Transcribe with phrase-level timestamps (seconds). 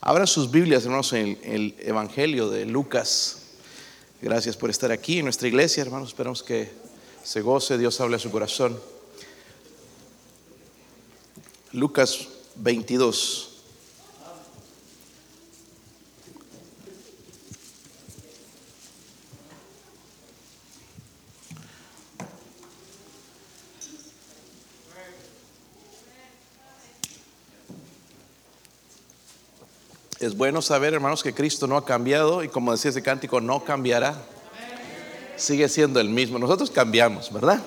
[0.00, 3.38] Abran sus Biblias, hermanos, en el, Evangelio de Lucas.
[4.22, 6.10] Gracias por estar aquí en nuestra iglesia, hermanos.
[6.10, 6.70] Esperamos que
[7.24, 8.78] se goce, Dios hable a su corazón.
[11.72, 13.57] Lucas 22.
[30.38, 34.14] Bueno saber, hermanos, que Cristo no ha cambiado y como decía ese cántico, no cambiará.
[35.36, 36.38] Sigue siendo el mismo.
[36.38, 37.60] Nosotros cambiamos, ¿verdad?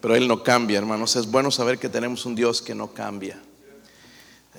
[0.00, 1.14] Pero Él no cambia, hermanos.
[1.14, 3.40] Es bueno saber que tenemos un Dios que no cambia.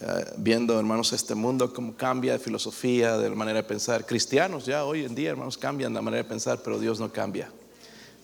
[0.01, 4.05] Eh, viendo, hermanos, este mundo, cómo cambia de filosofía, de manera de pensar.
[4.05, 7.51] Cristianos ya hoy en día, hermanos, cambian la manera de pensar, pero Dios no cambia.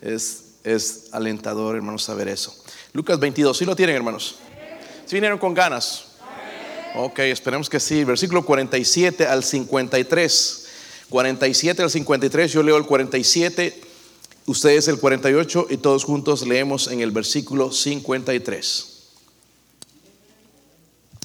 [0.02, 2.56] Es, es alentador, hermanos, saber eso.
[2.94, 4.38] Lucas 22, ¿sí lo tienen, hermanos?
[5.06, 6.13] Si vinieron con ganas.
[6.96, 8.04] Ok, esperemos que sí.
[8.04, 10.64] Versículo 47 al 53.
[11.14, 13.82] 47 al 53, yo leo el 47,
[14.48, 18.88] ustedes el 48 y todos juntos leemos en el versículo 53.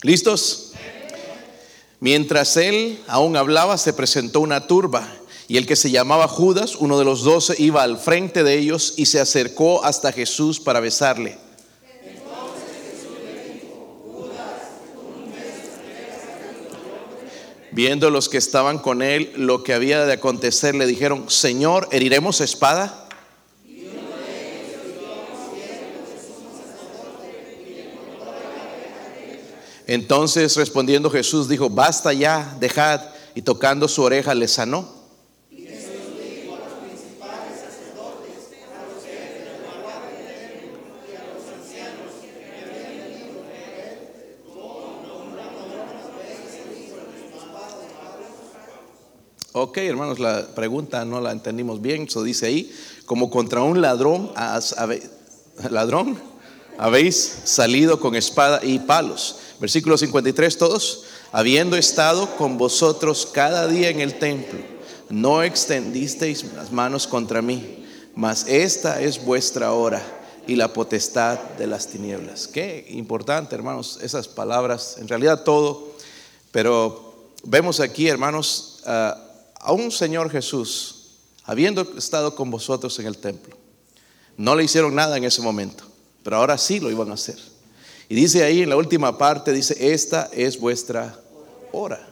[0.03, 0.73] ¿Listos?
[2.01, 5.11] Mientras él aún hablaba, se presentó una turba
[5.49, 8.93] y el que se llamaba Judas, uno de los doce, iba al frente de ellos
[8.99, 11.39] y se acercó hasta Jesús para besarle.
[17.79, 22.41] Viendo los que estaban con él lo que había de acontecer, le dijeron, Señor, ¿heriremos
[22.41, 23.09] espada?
[29.87, 33.01] Entonces respondiendo Jesús dijo, basta ya, dejad,
[33.37, 34.98] y tocando su oreja le sanó.
[49.87, 52.03] Hermanos, la pregunta no la entendimos bien.
[52.03, 52.75] Eso dice ahí,
[53.07, 54.33] como contra un ladrón,
[55.71, 56.19] ladrón,
[56.79, 59.37] habéis salido con espada y palos.
[59.61, 64.61] Versículo 53, todos, habiendo estado con vosotros cada día en el templo,
[65.11, 70.03] no extendisteis las manos contra mí, mas esta es vuestra hora
[70.47, 72.49] y la potestad de las tinieblas.
[72.49, 75.93] Qué importante, hermanos, esas palabras, en realidad todo,
[76.53, 77.15] pero
[77.45, 79.28] vemos aquí, hermanos, uh,
[79.61, 80.95] a un Señor Jesús,
[81.45, 83.57] habiendo estado con vosotros en el templo.
[84.37, 85.85] No le hicieron nada en ese momento,
[86.23, 87.39] pero ahora sí lo iban a hacer.
[88.09, 91.21] Y dice ahí en la última parte, dice, esta es vuestra
[91.73, 92.09] hora,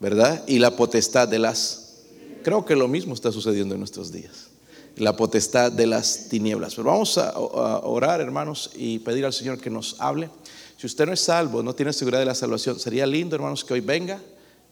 [0.00, 0.42] ¿verdad?
[0.46, 2.00] Y la potestad de las...
[2.42, 4.48] Creo que lo mismo está sucediendo en nuestros días.
[4.96, 6.74] La potestad de las tinieblas.
[6.74, 10.30] Pero vamos a orar, hermanos, y pedir al Señor que nos hable.
[10.76, 13.74] Si usted no es salvo, no tiene seguridad de la salvación, sería lindo, hermanos, que
[13.74, 14.20] hoy venga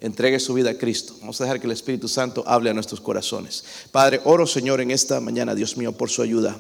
[0.03, 1.15] entregue su vida a Cristo.
[1.21, 3.65] Vamos a dejar que el Espíritu Santo hable a nuestros corazones.
[3.93, 6.59] Padre, oro Señor en esta mañana, Dios mío, por su ayuda,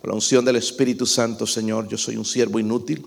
[0.00, 1.86] por la unción del Espíritu Santo, Señor.
[1.86, 3.06] Yo soy un siervo inútil.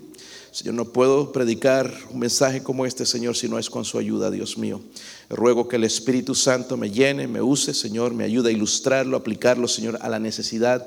[0.52, 4.30] Señor, no puedo predicar un mensaje como este, Señor, si no es con su ayuda,
[4.30, 4.80] Dios mío.
[5.28, 9.66] Ruego que el Espíritu Santo me llene, me use, Señor, me ayude a ilustrarlo, aplicarlo,
[9.66, 10.86] Señor, a la necesidad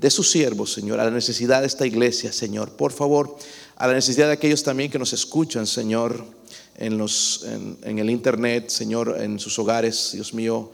[0.00, 2.70] de sus siervos, Señor, a la necesidad de esta iglesia, Señor.
[2.70, 3.36] Por favor,
[3.76, 6.41] a la necesidad de aquellos también que nos escuchan, Señor
[6.76, 7.44] en, los,
[7.82, 10.70] en, el internet, Señor, en sus hogares, Dios mío,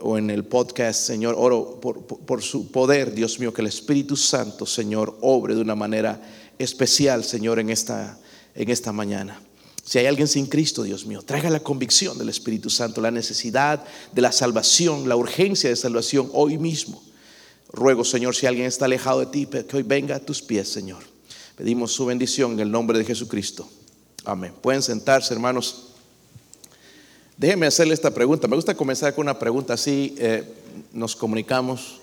[0.00, 4.16] o en el podcast, Señor, oro por, por, su poder, Dios mío, que el Espíritu
[4.16, 6.20] Santo, Señor, obre de una manera
[6.58, 8.18] especial, Señor, en esta,
[8.54, 9.40] en esta mañana.
[9.84, 13.82] Si hay alguien sin Cristo, Dios mío, traiga la convicción del Espíritu Santo, la necesidad
[14.12, 17.02] de la salvación, la urgencia de salvación hoy mismo.
[17.72, 21.02] Ruego, Señor, si alguien está alejado de ti, que hoy venga a tus pies, Señor.
[21.56, 23.68] Pedimos su bendición en el nombre de Jesucristo.
[24.28, 24.52] Amén.
[24.60, 25.86] Pueden sentarse, hermanos.
[27.38, 28.46] Déjenme hacerle esta pregunta.
[28.46, 30.14] Me gusta comenzar con una pregunta así.
[30.18, 30.44] Eh,
[30.92, 32.02] nos comunicamos,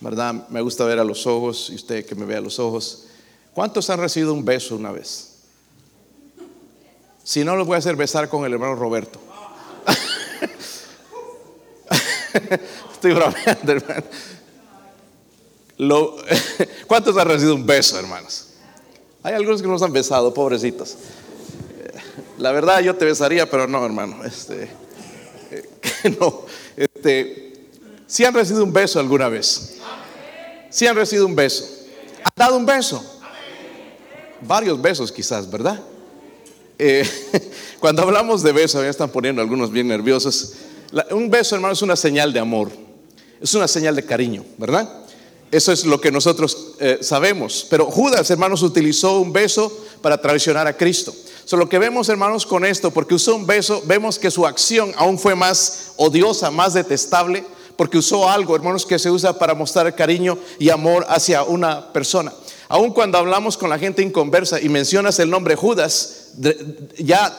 [0.00, 0.48] ¿verdad?
[0.48, 3.06] Me gusta ver a los ojos y usted que me vea a los ojos.
[3.52, 5.38] ¿Cuántos han recibido un beso una vez?
[7.24, 9.18] Si no, los voy a hacer besar con el hermano Roberto.
[12.92, 14.04] Estoy bromeando, hermano.
[16.86, 18.50] ¿Cuántos han recibido un beso, hermanos?
[19.24, 20.96] Hay algunos que nos han besado, pobrecitos.
[22.38, 24.24] La verdad yo te besaría, pero no, hermano.
[24.24, 24.68] Este,
[25.50, 26.44] eh, no.
[26.76, 27.66] Este,
[28.06, 29.78] si han recibido un beso alguna vez.
[30.70, 31.64] Si han recibido un beso.
[32.22, 33.02] ¿Han dado un beso?
[34.42, 35.80] Varios besos quizás, ¿verdad?
[36.78, 37.08] Eh,
[37.80, 40.54] cuando hablamos de beso, ya están poniendo algunos bien nerviosos.
[41.10, 42.70] un beso, hermano, es una señal de amor.
[43.40, 45.05] Es una señal de cariño, ¿verdad?
[45.56, 47.66] Eso es lo que nosotros eh, sabemos.
[47.70, 49.72] Pero Judas, hermanos, utilizó un beso
[50.02, 51.14] para traicionar a Cristo.
[51.46, 54.92] So, lo que vemos, hermanos, con esto, porque usó un beso, vemos que su acción
[54.96, 57.42] aún fue más odiosa, más detestable,
[57.74, 62.34] porque usó algo, hermanos, que se usa para mostrar cariño y amor hacia una persona.
[62.68, 66.32] Aún cuando hablamos con la gente inconversa y mencionas el nombre Judas,
[66.98, 67.34] ya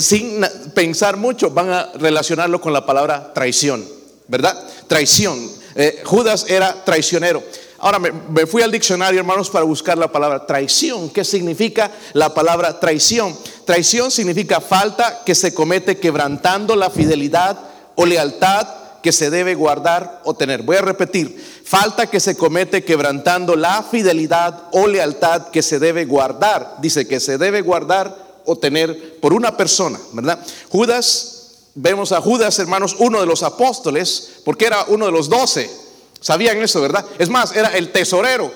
[0.00, 3.84] sin pensar mucho van a relacionarlo con la palabra traición,
[4.26, 4.60] ¿verdad?
[4.88, 5.38] Traición.
[5.74, 7.42] Eh, Judas era traicionero.
[7.78, 11.10] Ahora me, fui al diccionario, hermanos, para buscar la palabra traición.
[11.10, 13.36] ¿Qué significa la palabra traición?
[13.66, 17.58] Traición significa falta que se comete quebrantando la fidelidad
[17.94, 18.66] o lealtad
[19.02, 20.62] que se debe guardar o tener.
[20.62, 26.06] Voy a repetir, falta que se comete quebrantando la fidelidad o lealtad que se debe
[26.06, 26.76] guardar.
[26.80, 28.16] Dice que se debe guardar
[28.46, 30.38] o tener por una persona, ¿verdad?
[30.70, 31.33] Judas,
[31.74, 35.84] vemos a Judas, hermanos, uno de los apóstoles, porque era uno de los doce
[36.24, 37.04] Sabían eso, ¿verdad?
[37.18, 38.50] Es más, era el tesorero,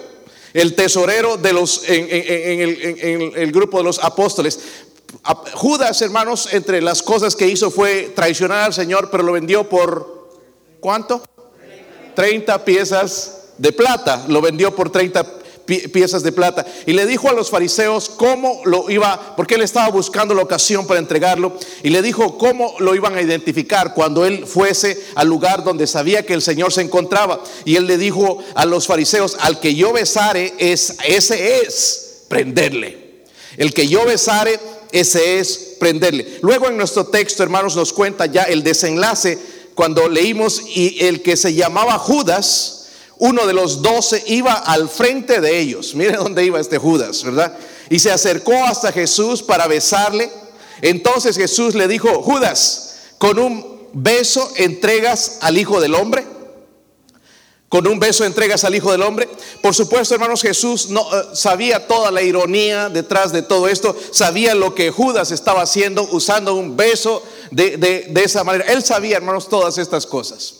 [0.54, 4.58] el tesorero de los, en, el, grupo de los apóstoles.
[5.52, 10.30] Judas, hermanos, entre las cosas que hizo fue traicionar al Señor, pero lo vendió por
[10.80, 11.22] ¿cuánto?
[12.14, 14.24] 30 piezas de plata.
[14.28, 15.37] Lo vendió por 30
[15.68, 16.66] piezas de plata.
[16.86, 20.86] Y le dijo a los fariseos cómo lo iba, porque él estaba buscando la ocasión
[20.86, 25.64] para entregarlo, y le dijo cómo lo iban a identificar cuando él fuese al lugar
[25.64, 27.42] donde sabía que el Señor se encontraba.
[27.64, 33.08] Y él le dijo a los fariseos, al que yo besare, es, ese es prenderle.
[33.56, 34.58] El que yo besare,
[34.92, 36.38] ese es prenderle.
[36.42, 39.38] Luego en nuestro texto, hermanos, nos cuenta ya el desenlace
[39.74, 42.77] cuando leímos y el que se llamaba Judas,
[43.18, 45.94] uno de los doce iba al frente de ellos.
[45.94, 47.56] Mire dónde iba este Judas, ¿verdad?
[47.90, 50.30] Y se acercó hasta Jesús para besarle.
[50.82, 56.24] Entonces Jesús le dijo, Judas, con un beso entregas al Hijo del Hombre.
[57.68, 59.28] Con un beso entregas al Hijo del Hombre.
[59.62, 63.96] Por supuesto, hermanos, Jesús no eh, sabía toda la ironía detrás de todo esto.
[64.12, 68.72] Sabía lo que Judas estaba haciendo usando un beso de, de esa manera.
[68.72, 70.57] Él sabía, hermanos, todas estas cosas.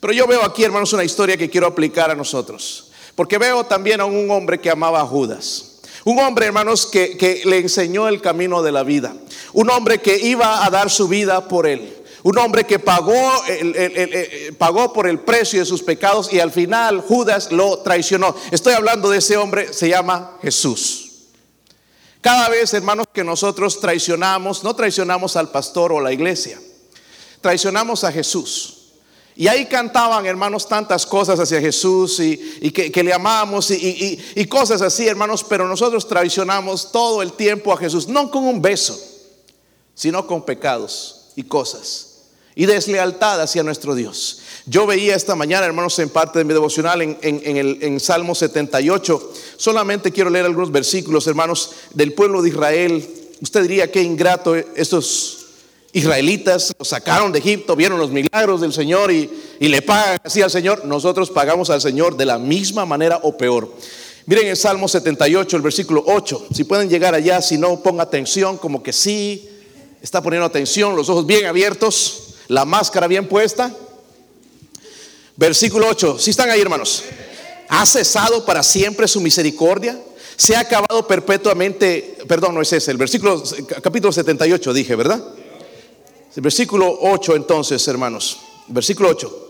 [0.00, 2.90] Pero yo veo aquí, hermanos, una historia que quiero aplicar a nosotros.
[3.14, 5.76] Porque veo también a un hombre que amaba a Judas.
[6.04, 9.16] Un hombre, hermanos, que, le enseñó el camino de la vida.
[9.54, 11.96] Un hombre que iba a dar su vida por él.
[12.22, 13.14] Un hombre que pagó,
[14.58, 18.34] pagó por el precio de sus pecados y al final Judas lo traicionó.
[18.50, 21.06] Estoy hablando de ese hombre, se llama Jesús.
[22.20, 26.60] Cada vez, hermanos, que nosotros traicionamos, no traicionamos al pastor o la iglesia,
[27.40, 28.75] traicionamos a Jesús.
[29.36, 35.06] Y ahí cantaban, hermanos, tantas cosas hacia Jesús y, que, le amamos y, cosas así,
[35.06, 38.98] hermanos, pero nosotros traicionamos todo el tiempo a Jesús, no con un beso,
[39.94, 42.14] sino con pecados y cosas
[42.58, 44.40] y deslealtad hacia nuestro Dios.
[44.64, 48.34] Yo veía esta mañana, hermanos, en parte de mi devocional en, en, el, en Salmo
[48.34, 53.06] 78, solamente quiero leer algunos versículos, hermanos, del pueblo de Israel.
[53.42, 55.45] Usted diría que ingrato estos
[55.92, 59.30] israelitas los sacaron de Egipto, vieron los milagros del Señor y,
[59.60, 60.84] le pagan así al Señor.
[60.84, 63.72] Nosotros pagamos al Señor de la misma manera o peor.
[64.26, 66.48] Miren el Salmo 78, el versículo 8.
[66.52, 69.48] Si pueden llegar allá, si no, ponga atención, como que sí,
[70.02, 73.72] está poniendo atención, los ojos bien abiertos, la máscara bien puesta.
[75.36, 77.04] Versículo 8, si están ahí hermanos.
[77.68, 79.98] ¿Ha cesado para siempre su misericordia?
[80.36, 82.18] ¿Se ha acabado perpetuamente?
[82.28, 83.42] Perdón, no es ese, el versículo,
[83.82, 85.22] capítulo 78 dije, ¿verdad?
[86.36, 88.38] Versículo 8 entonces, hermanos.
[88.68, 89.46] Versículo 8.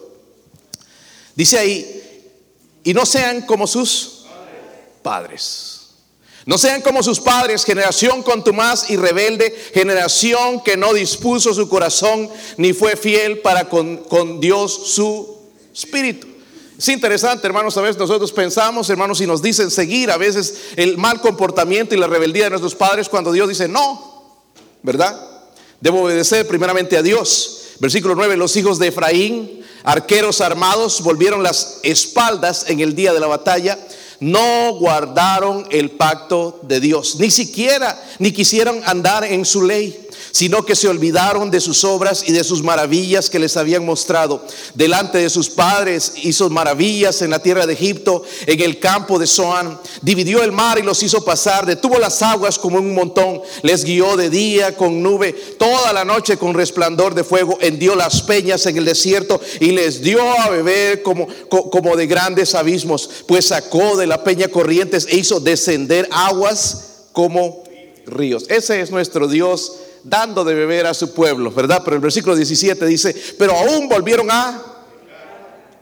[1.35, 2.02] Dice ahí,
[2.85, 4.26] y no sean como sus
[5.02, 5.90] padres.
[6.47, 12.31] No sean como sus padres, generación contumaz y rebelde, generación que no dispuso su corazón
[12.57, 15.38] ni fue fiel para con, con Dios su
[15.75, 16.28] espíritu.
[16.78, 20.99] Es interesante, hermanos, a veces nosotros pensamos, hermanos, y nos dicen seguir a veces el
[20.99, 24.45] mal comportamiento y la rebeldía de nuestros padres cuando Dios dice no,
[24.83, 25.36] ¿verdad?
[25.80, 27.52] Debo obedecer primeramente a Dios.
[27.78, 33.21] Versículo 9, los hijos de Efraín, arqueros armados, volvieron las espaldas en el día de
[33.21, 33.78] la batalla,
[34.18, 40.05] no guardaron el pacto de Dios, ni siquiera, ni quisieron andar en su ley
[40.37, 44.45] sino que se olvidaron de sus obras y de sus maravillas que les habían mostrado.
[44.75, 49.26] Delante de sus padres hizo maravillas en la tierra de Egipto, en el campo de
[49.26, 49.81] Zoán.
[50.02, 54.14] Dividió el mar y los hizo pasar, detuvo las aguas como un montón, les guió
[54.19, 58.76] de día con nube, toda la noche con resplandor de fuego, hendió las peñas en
[58.76, 64.07] el desierto y les dio a beber como, como de grandes abismos, pues sacó de
[64.07, 67.64] la peña corrientes e hizo descender aguas como
[68.05, 68.45] ríos.
[68.50, 69.73] Ese es nuestro Dios
[70.08, 71.82] dando de beber a su pueblo, ¿verdad?
[71.84, 74.62] Pero el versículo 17 dice, pero aún volvieron a,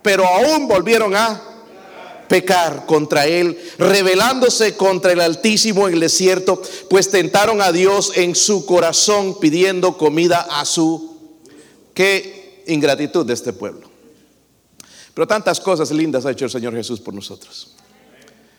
[0.03, 1.55] pero aún volvieron a,
[2.29, 8.35] pecar contra él, rebelándose contra el Altísimo en el desierto, pues tentaron a Dios en
[8.35, 11.15] su corazón pidiendo comida a su...
[11.93, 13.89] Qué ingratitud de este pueblo.
[15.13, 17.77] Pero tantas cosas lindas ha hecho el Señor Jesús por nosotros.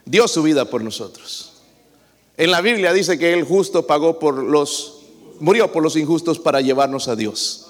[0.06, 1.52] Dio su vida por nosotros.
[2.38, 4.95] En la Biblia dice que el justo pagó por los,
[5.40, 7.66] murió por los injustos para llevarnos a Dios.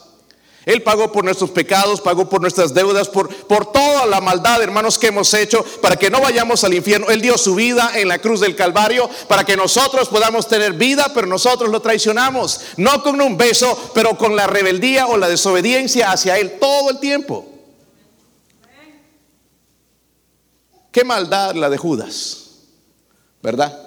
[0.65, 4.97] Él pagó por nuestros pecados, pagó por nuestras deudas, por, por toda la maldad, hermanos,
[4.97, 7.09] que hemos hecho para que no vayamos al infierno.
[7.09, 11.11] Él dio su vida en la cruz del Calvario para que nosotros podamos tener vida,
[11.13, 12.61] pero nosotros lo traicionamos.
[12.77, 16.99] No con un beso, pero con la rebeldía o la desobediencia hacia Él todo el
[16.99, 17.45] tiempo.
[20.91, 22.37] Qué maldad la de Judas,
[23.43, 23.84] ¿verdad?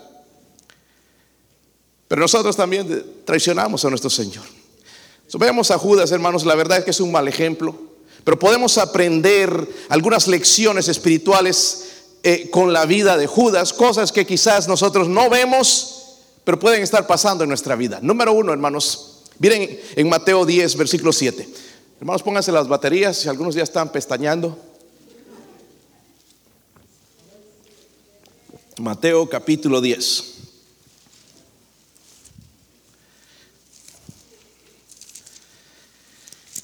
[2.09, 4.45] Pero nosotros también traicionamos a nuestro Señor.
[5.39, 7.75] Veamos a Judas, hermanos, la verdad es que es un mal ejemplo,
[8.25, 11.85] pero podemos aprender algunas lecciones espirituales
[12.23, 17.07] eh, con la vida de Judas, cosas que quizás nosotros no vemos, pero pueden estar
[17.07, 17.99] pasando en nuestra vida.
[18.01, 21.47] Número uno, hermanos, miren en Mateo 10, versículo 7.
[22.01, 24.57] Hermanos, pónganse las baterías, si algunos ya están pestañando.
[28.79, 30.38] Mateo capítulo 10.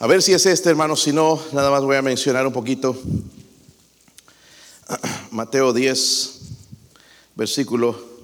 [0.00, 0.96] A ver si es este, hermano.
[0.96, 3.00] Si no, nada más voy a mencionar un poquito.
[5.30, 6.40] Mateo 10,
[7.36, 8.14] versículo.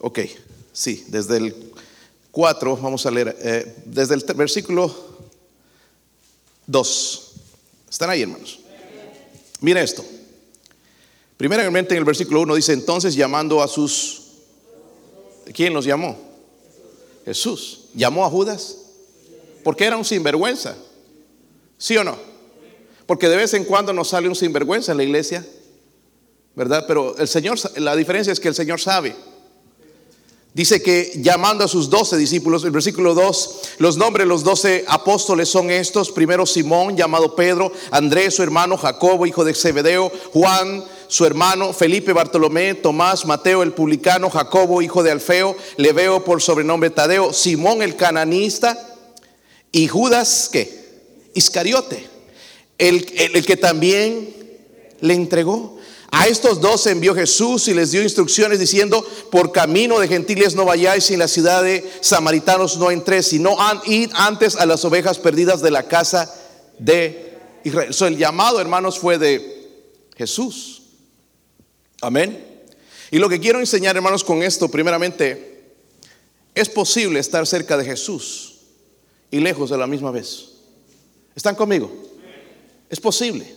[0.00, 0.20] Ok,
[0.72, 1.72] sí, desde el
[2.32, 4.94] 4, vamos a leer, eh, desde el versículo
[6.66, 7.32] 2.
[7.88, 8.60] ¿Están ahí, hermanos?
[9.60, 10.04] Mira esto.
[11.36, 14.22] Primeramente en el versículo 1 dice, entonces llamando a sus...
[15.54, 16.31] ¿Quién los llamó?
[17.24, 17.86] Jesús.
[17.94, 18.78] ¿Llamó a Judas?
[19.64, 20.76] Porque era un sinvergüenza.
[21.78, 22.16] ¿Sí o no?
[23.06, 25.46] Porque de vez en cuando nos sale un sinvergüenza en la iglesia,
[26.54, 26.84] ¿verdad?
[26.86, 29.14] Pero el Señor, la diferencia es que el Señor sabe.
[30.54, 34.84] Dice que llamando a sus doce discípulos, el versículo 2, los nombres de los doce
[34.86, 36.12] apóstoles son estos.
[36.12, 42.14] Primero Simón, llamado Pedro, Andrés, su hermano, Jacobo, hijo de Zebedeo, Juan, su hermano, Felipe,
[42.14, 47.96] Bartolomé, Tomás, Mateo, el publicano, Jacobo, hijo de Alfeo, Leveo por sobrenombre Tadeo, Simón el
[47.96, 48.96] cananista
[49.72, 51.02] y Judas, ¿qué?
[51.34, 52.08] Iscariote,
[52.78, 54.34] el, el que también
[55.00, 55.76] le entregó.
[56.10, 60.64] A estos dos envió Jesús y les dio instrucciones diciendo, por camino de gentiles no
[60.64, 65.18] vayáis y en la ciudad de samaritanos no entréis, sino id antes a las ovejas
[65.18, 66.34] perdidas de la casa
[66.78, 67.94] de Israel.
[68.00, 69.68] el llamado, hermanos, fue de
[70.16, 70.81] Jesús.
[72.02, 72.44] Amén.
[73.10, 75.62] Y lo que quiero enseñar, hermanos, con esto, primeramente,
[76.54, 78.58] es posible estar cerca de Jesús
[79.30, 80.48] y lejos de la misma vez.
[81.34, 81.90] ¿Están conmigo?
[82.90, 83.54] Es posible.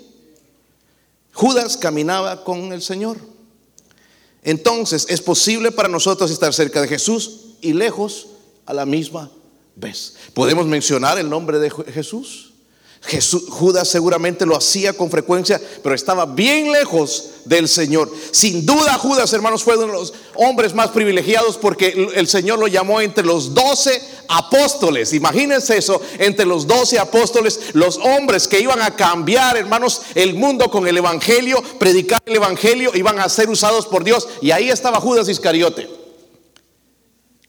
[1.34, 3.18] Judas caminaba con el Señor.
[4.44, 8.28] Entonces es posible para nosotros estar cerca de Jesús y lejos
[8.66, 9.32] a la misma
[9.76, 10.16] vez.
[10.34, 12.45] ¿Podemos mencionar el nombre de Jesús?
[13.50, 18.12] Judas seguramente lo hacía con frecuencia, pero estaba bien lejos del Señor.
[18.32, 22.68] Sin duda Judas, hermanos, fue uno de los hombres más privilegiados porque el Señor lo
[22.68, 25.14] llamó entre los doce apóstoles.
[25.14, 30.70] Imagínense eso, entre los doce apóstoles, los hombres que iban a cambiar, hermanos, el mundo
[30.72, 34.28] con el Evangelio, predicar el Evangelio, iban a ser usados por Dios.
[34.42, 35.88] Y ahí estaba Judas Iscariote.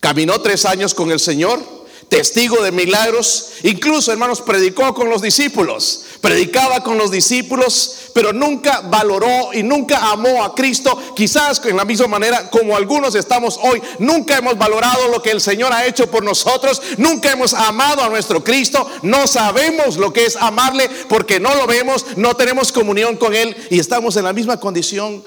[0.01, 1.76] Caminó tres años con el Señor
[2.09, 8.81] testigo de milagros, incluso hermanos predicó con los discípulos, predicaba con los discípulos, pero nunca
[8.83, 13.83] valoró y nunca amó a Cristo, quizás en la misma manera como algunos estamos hoy,
[13.99, 18.09] nunca hemos valorado lo que el Señor ha hecho por nosotros, nunca hemos amado a
[18.09, 23.17] nuestro Cristo, no sabemos lo que es amarle porque no lo vemos, no tenemos comunión
[23.17, 25.25] con Él y estamos en la misma condición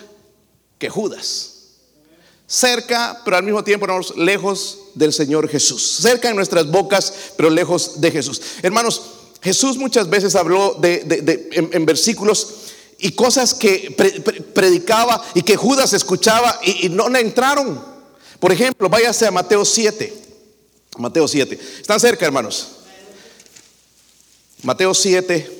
[0.77, 1.48] que Judas
[2.49, 3.87] cerca, pero al mismo tiempo
[4.17, 5.99] lejos del Señor Jesús.
[6.01, 8.41] Cerca en nuestras bocas, pero lejos de Jesús.
[8.63, 9.03] Hermanos,
[9.41, 12.55] Jesús muchas veces habló de, en, versículos
[12.97, 13.95] y cosas que
[14.53, 17.81] predicaba y que Judas escuchaba y, y no le entraron.
[18.39, 20.13] Por ejemplo, váyase a Mateo 7.
[20.97, 21.57] Mateo 7.
[21.79, 22.67] Están cerca, hermanos.
[24.63, 25.59] Mateo 7,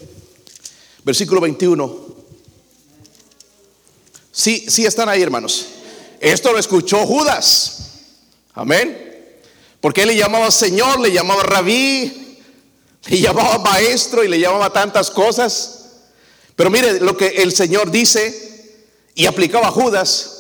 [1.06, 2.10] versículo 21.
[4.32, 5.68] Sí, sí están ahí, hermanos.
[6.20, 7.80] Esto lo escuchó Judas.
[8.54, 9.10] Amén.
[9.82, 12.38] Porque él le llamaba Señor, le llamaba Rabí,
[13.08, 15.76] le llamaba Maestro y le llamaba tantas cosas.
[16.56, 18.76] Pero mire lo que el Señor dice
[19.16, 20.36] y aplicaba a Judas.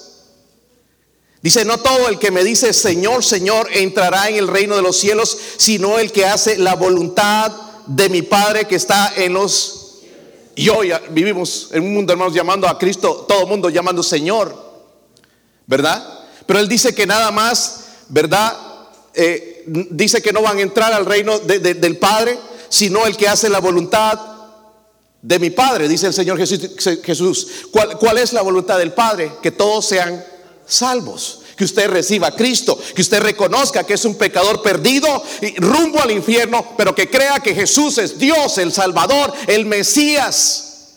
[1.42, 4.98] Dice, no todo el que me dice Señor, Señor entrará en el reino de los
[4.98, 7.54] cielos, sino el que hace la voluntad
[7.88, 10.02] de mi Padre que está en los
[10.56, 14.69] Y hoy vivimos en un mundo, hermanos, llamando a Cristo, todo el mundo llamando Señor,
[15.70, 16.04] ¿verdad?
[16.48, 18.58] Pero Él dice que nada más, ¿verdad?
[19.14, 23.50] Eh, dice que no van a entrar al reino del Padre, sino el que hace
[23.50, 24.20] la voluntad
[25.22, 27.48] de mi Padre, dice el Señor Jesús.
[27.72, 29.34] ¿Cuál, ¿Cuál, es la voluntad del Padre?
[29.44, 30.26] Que todos sean
[30.66, 35.56] salvos, que usted reciba a Cristo, que usted reconozca que es un pecador perdido y
[35.58, 40.96] rumbo al infierno, pero que crea que Jesús es Dios, el Salvador, el Mesías,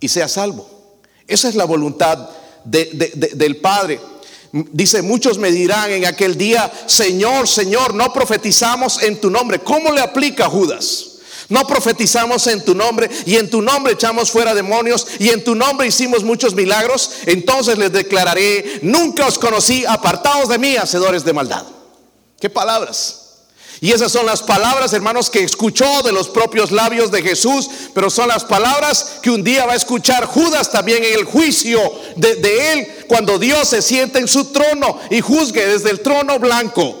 [0.00, 0.96] y sea salvo.
[1.26, 2.30] Esa es la voluntad
[2.64, 4.00] del Padre.
[4.52, 9.60] Dice, muchos me dirán en aquel día, Señor, Señor, no profetizamos en tu nombre.
[9.60, 11.06] ¿Cómo le aplica Judas?
[11.48, 15.54] No profetizamos en tu nombre y en tu nombre echamos fuera demonios y en tu
[15.54, 17.10] nombre hicimos muchos milagros.
[17.26, 21.64] Entonces les declararé, nunca os conocí, apartados de mí, hacedores de maldad.
[22.40, 23.19] ¿Qué palabras?
[23.82, 28.10] Y esas son las palabras, hermanos, que escuchó de los propios labios de Jesús, pero
[28.10, 31.80] son las palabras que un día va a escuchar Judas también en el juicio
[32.16, 36.94] de, él, cuando Dios se siente en su trono y juzgue desde el trono blanco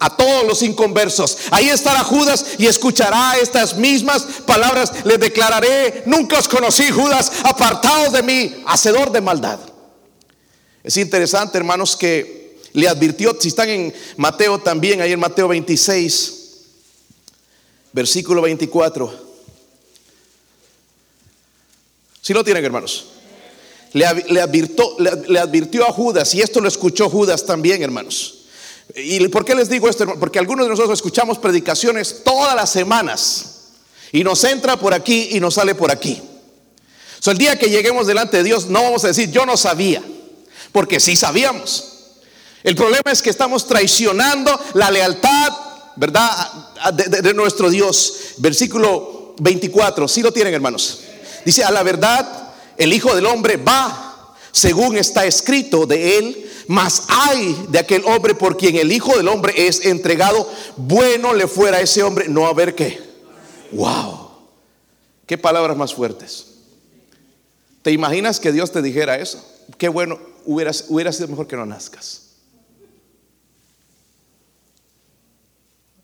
[0.00, 1.38] a todos los inconversos.
[1.52, 4.92] Ahí estará Judas y escuchará estas mismas palabras.
[5.04, 9.60] Le declararé, nunca os conocí, Judas, apartados de mí, hacedor de maldad.
[10.82, 12.39] Es interesante, hermanos, que
[12.72, 16.34] le advirtió, si están en Mateo también, ahí en Mateo 26,
[17.92, 19.30] versículo 24.
[22.22, 23.06] Si lo tienen, hermanos.
[23.92, 28.40] Le, advirtió, le advirtió a Judas, y esto lo escuchó Judas también, hermanos.
[28.94, 30.06] ¿Y por qué les digo esto?
[30.18, 33.56] Porque algunos de nosotros escuchamos predicaciones todas las semanas
[34.12, 36.20] y nos entra por aquí y nos sale por aquí.
[37.20, 40.02] So, el día que lleguemos delante de Dios no vamos a decir yo no sabía,
[40.72, 41.89] porque sí sabíamos.
[42.62, 45.52] El problema es que estamos traicionando la lealtad,
[45.96, 46.30] ¿verdad?
[46.92, 48.34] De, nuestro Dios.
[48.38, 51.00] Versículo 24, si lo tienen hermanos.
[51.44, 57.02] Dice, a la verdad, el Hijo del Hombre va, según está escrito de él mas
[57.08, 60.48] hay de aquel hombre por quien el Hijo del Hombre es entregado.
[60.76, 63.00] Bueno le fuera a ese hombre no haber qué.
[63.72, 64.30] Wow.
[65.26, 66.46] Qué palabras más fuertes.
[67.82, 69.44] ¿Te imaginas que Dios te dijera eso?
[69.78, 72.29] Qué bueno, hubiera, hubiera sido mejor que no nazcas.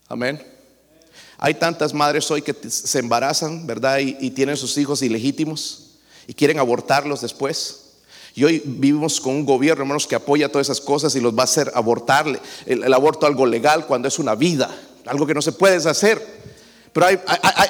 [0.08, 0.40] Amén.
[1.38, 3.98] Hay tantas madres hoy que se embarazan, ¿verdad?
[3.98, 5.90] Y, tienen sus hijos ilegítimos
[6.26, 7.82] y quieren abortarlos después.
[8.34, 11.42] Y hoy vivimos con un gobierno, hermanos, que apoya todas esas cosas y los va
[11.42, 12.38] a hacer abortarle.
[12.66, 14.74] El, aborto algo legal cuando es una vida,
[15.06, 16.24] algo que no se puede hacer.
[16.96, 17.08] Pero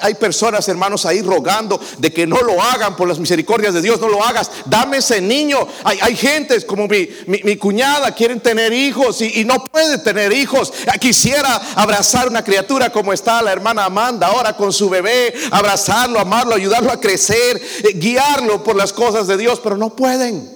[0.03, 4.01] hay, personas, hermanos, ahí rogando de que no lo hagan por las misericordias de Dios,
[4.01, 4.53] no lo hagas.
[4.67, 5.67] Dame ese niño.
[5.83, 10.73] Hay, hay gente como mi, cuñada, quieren tener hijos y, no puede tener hijos.
[11.01, 16.55] Quisiera abrazar una criatura como está la hermana Amanda ahora con su bebé, abrazarlo, amarlo,
[16.55, 20.49] ayudarlo a crecer, eh, guiarlo por las cosas de Dios, pero no pueden.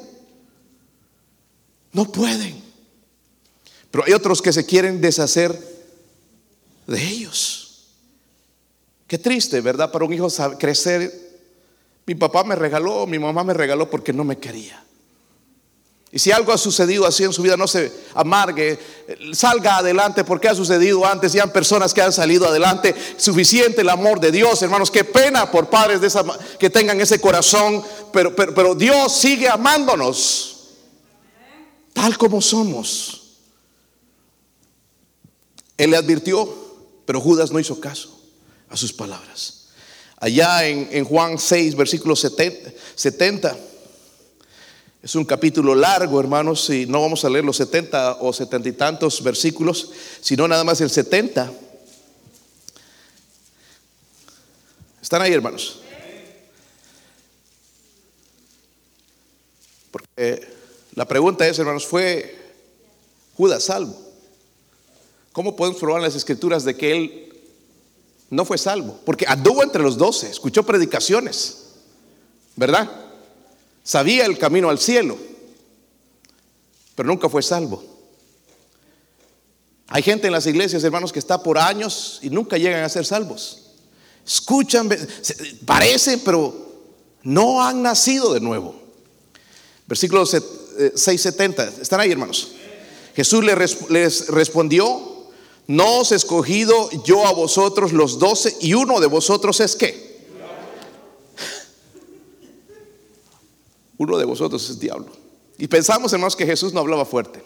[1.90, 2.62] No pueden.
[3.90, 5.58] Pero hay otros que se quieren deshacer
[6.86, 7.69] de ellos.
[9.10, 9.90] Qué triste, ¿verdad?
[9.90, 11.12] Para un hijo crecer.
[12.06, 14.84] Mi papá me regaló, mi mamá me regaló porque no me quería.
[16.12, 18.78] Y si algo ha sucedido así en su vida, no se amargue,
[19.32, 23.88] salga adelante porque ha sucedido antes, ya han personas que han salido adelante, suficiente el
[23.88, 26.08] amor de Dios, hermanos, qué pena por padres de
[26.60, 30.68] que tengan ese corazón, pero, pero Dios sigue amándonos
[31.92, 33.38] tal como somos.
[35.76, 36.48] Él le advirtió,
[37.04, 38.19] pero Judas no hizo caso
[38.70, 39.66] a sus palabras.
[40.16, 43.56] Allá en, Juan 6, versículo 70,
[45.02, 48.72] es un capítulo largo, hermanos, y no vamos a leer los 70 o 70 y
[48.72, 51.50] tantos versículos, sino nada más el 70.
[55.00, 55.80] ¿Están ahí, hermanos?
[59.90, 60.46] Porque
[60.94, 62.38] la pregunta es, hermanos, ¿fue
[63.36, 63.98] Judas salvo?
[65.32, 67.29] ¿Cómo podemos probar en las escrituras de que él
[68.30, 68.98] no fue salvo?
[69.04, 71.64] Porque anduvo entre los doce, escuchó predicaciones,
[72.56, 72.90] ¿verdad?
[73.82, 75.18] Sabía el camino al cielo,
[76.94, 77.82] pero nunca fue salvo.
[79.88, 83.04] Hay gente en las iglesias, hermanos, que está por años y nunca llegan a ser
[83.04, 83.72] salvos.
[84.24, 84.88] Escuchan,
[85.64, 86.54] parece, pero
[87.24, 88.80] no han nacido de nuevo.
[89.88, 91.80] Versículo 6.70.
[91.80, 92.52] ¿Están ahí, hermanos?
[93.16, 95.09] Jesús les respondió,
[95.66, 100.10] no os he escogido yo a vosotros los doce y uno de vosotros es qué?
[103.98, 105.12] Uno de vosotros es diablo.
[105.58, 107.44] Y pensamos, hermanos, que Jesús no hablaba fuerte.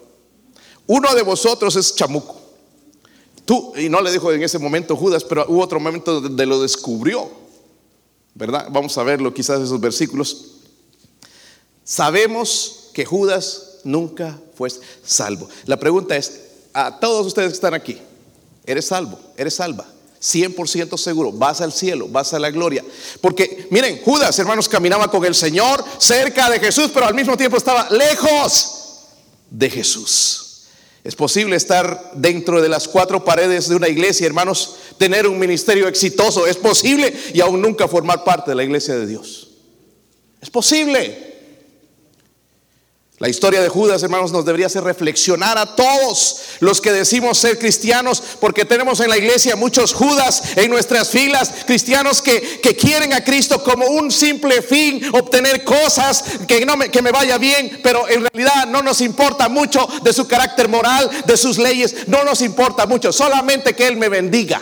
[0.87, 2.40] Uno de vosotros es chamuco.
[3.44, 6.61] Tú, y no le dijo en ese momento Judas, pero hubo otro momento donde lo
[6.61, 7.44] descubrió.
[8.35, 8.68] ¿verdad?
[8.70, 10.46] Vamos a verlo quizás esos versículos.
[11.85, 14.70] Sabemos que Judas nunca fue
[15.05, 15.48] salvo.
[15.66, 16.40] La pregunta es,
[16.75, 17.99] a todos ustedes que están aquí,
[18.67, 19.19] ¿eres salvo?
[19.37, 19.87] ¿Eres salva?
[20.21, 22.83] 100% seguro, vas al cielo, vas a la gloria.
[23.21, 27.59] Porque miren, Judas, hermanos, caminaba con el Señor cerca de Jesús, pero al mismo tiempo
[27.59, 29.05] estaba lejos
[29.51, 30.41] de Jesús.
[31.05, 35.87] Es posible estar dentro de las cuatro paredes de una iglesia, hermanos, tener un ministerio
[35.87, 36.47] exitoso.
[36.47, 39.49] Es posible y aún nunca formar parte de la iglesia de Dios.
[40.41, 41.34] Es posible.
[43.25, 47.59] La historia de Judas, hermanos, nos debería hacer reflexionar a todos los que decimos ser
[47.59, 53.25] cristianos, porque tenemos en la iglesia muchos Judas en nuestras filas, cristianos que, quieren a
[53.25, 58.07] Cristo como un simple fin, obtener cosas, que, no me, que me vaya bien, pero
[58.11, 62.43] en realidad no nos importa mucho de su carácter moral, de sus leyes, no nos
[62.43, 64.61] importa mucho, solamente que Él me bendiga.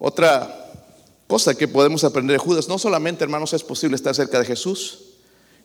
[0.00, 0.65] Otra
[1.26, 2.68] Cosa que podemos aprender de Judas.
[2.68, 5.00] No solamente, hermanos, es posible estar cerca de Jesús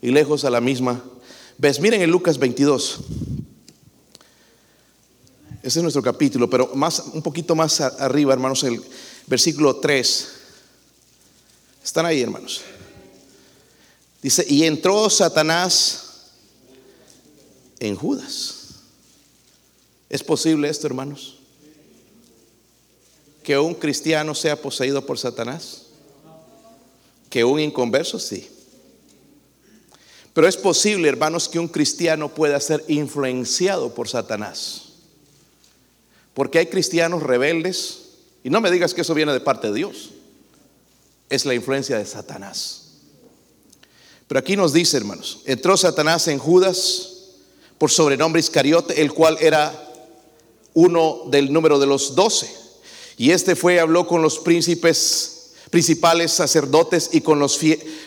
[0.02, 1.04] y lejos a la misma
[1.58, 1.80] vez.
[1.80, 3.00] Miren en Lucas 22.
[5.62, 8.82] Ese es nuestro capítulo, pero más, un poquito más arriba, hermanos, el
[9.28, 10.30] versículo 3.
[11.84, 12.62] Están ahí, hermanos.
[14.24, 16.32] Dice, y entró Satanás
[17.80, 18.56] en Judas.
[20.10, 21.41] ¿Es posible esto, hermanos?
[23.44, 25.84] Que un cristiano sea poseído por Satanás?
[27.30, 28.50] Que un inconverso, sí.
[30.34, 34.84] Pero es posible, hermanos, que un cristiano pueda ser influenciado por Satanás.
[36.34, 38.00] Porque hay cristianos rebeldes,
[38.44, 40.12] y no me digas que eso viene de parte de Dios,
[41.30, 42.78] es la influencia de Satanás.
[44.28, 47.10] Pero aquí nos dice, hermanos, entró Satanás en Judas
[47.78, 49.90] por sobrenombre Iscariote, el cual era
[50.74, 52.61] uno del número de los doce.
[53.22, 57.60] Y este fue, habló con los príncipes, principales sacerdotes y con los,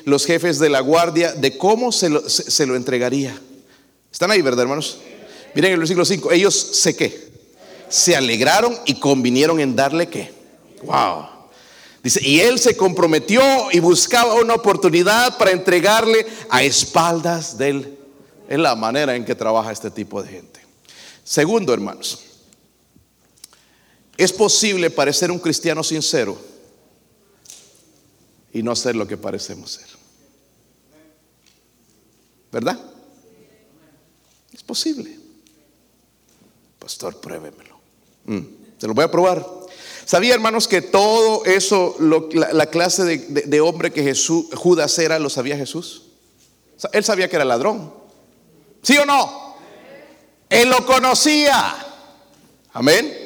[0.07, 3.41] los jefes de la guardia de cómo se lo, se, lo, entregaría.
[4.11, 4.99] ¿Están ahí, verdad, hermanos?
[5.55, 6.33] Miren el versículo 5.
[6.33, 7.29] Ellos se qué?
[7.89, 10.33] Se alegraron y convinieron en darle qué.
[10.83, 11.27] Wow.
[12.03, 17.99] Dice, y él se comprometió y buscaba una oportunidad para entregarle a espaldas de él.
[18.49, 20.61] Es la manera en que trabaja este tipo de gente.
[21.23, 22.34] Segundo, hermanos,
[24.17, 26.39] es posible parecer un cristiano sincero
[28.53, 29.89] y no ser lo que parecemos ser.
[32.53, 32.79] ¿Verdad?
[34.53, 35.19] Es posible.
[36.79, 37.81] Pastor, pruébemelo.
[38.27, 38.41] Mm,
[38.79, 39.45] se lo voy a probar.
[40.05, 45.31] ¿Sabía, hermanos, que todo eso, la, clase de, de, hombre que Jesús, Judas era, lo
[45.31, 46.03] sabía Jesús?
[46.93, 47.93] Él sabía que era ladrón.
[48.83, 49.57] ¿Sí o no?
[50.49, 51.75] Él lo conocía.
[52.73, 53.24] Amén.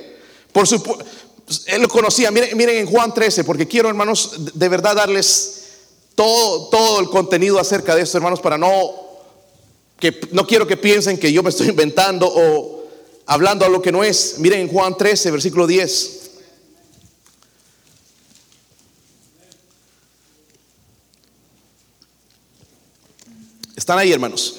[0.53, 1.05] Por supuesto,
[1.67, 2.31] él lo conocía.
[2.31, 5.65] Miren, miren en Juan 13, porque quiero, hermanos, de verdad darles
[6.15, 9.09] todo, todo el contenido acerca de esto, hermanos, para no
[9.99, 12.85] que no quiero que piensen que yo me estoy inventando o
[13.27, 14.37] hablando a lo que no es.
[14.39, 16.15] Miren en Juan 13, versículo 10.
[23.77, 24.57] Están ahí, hermanos.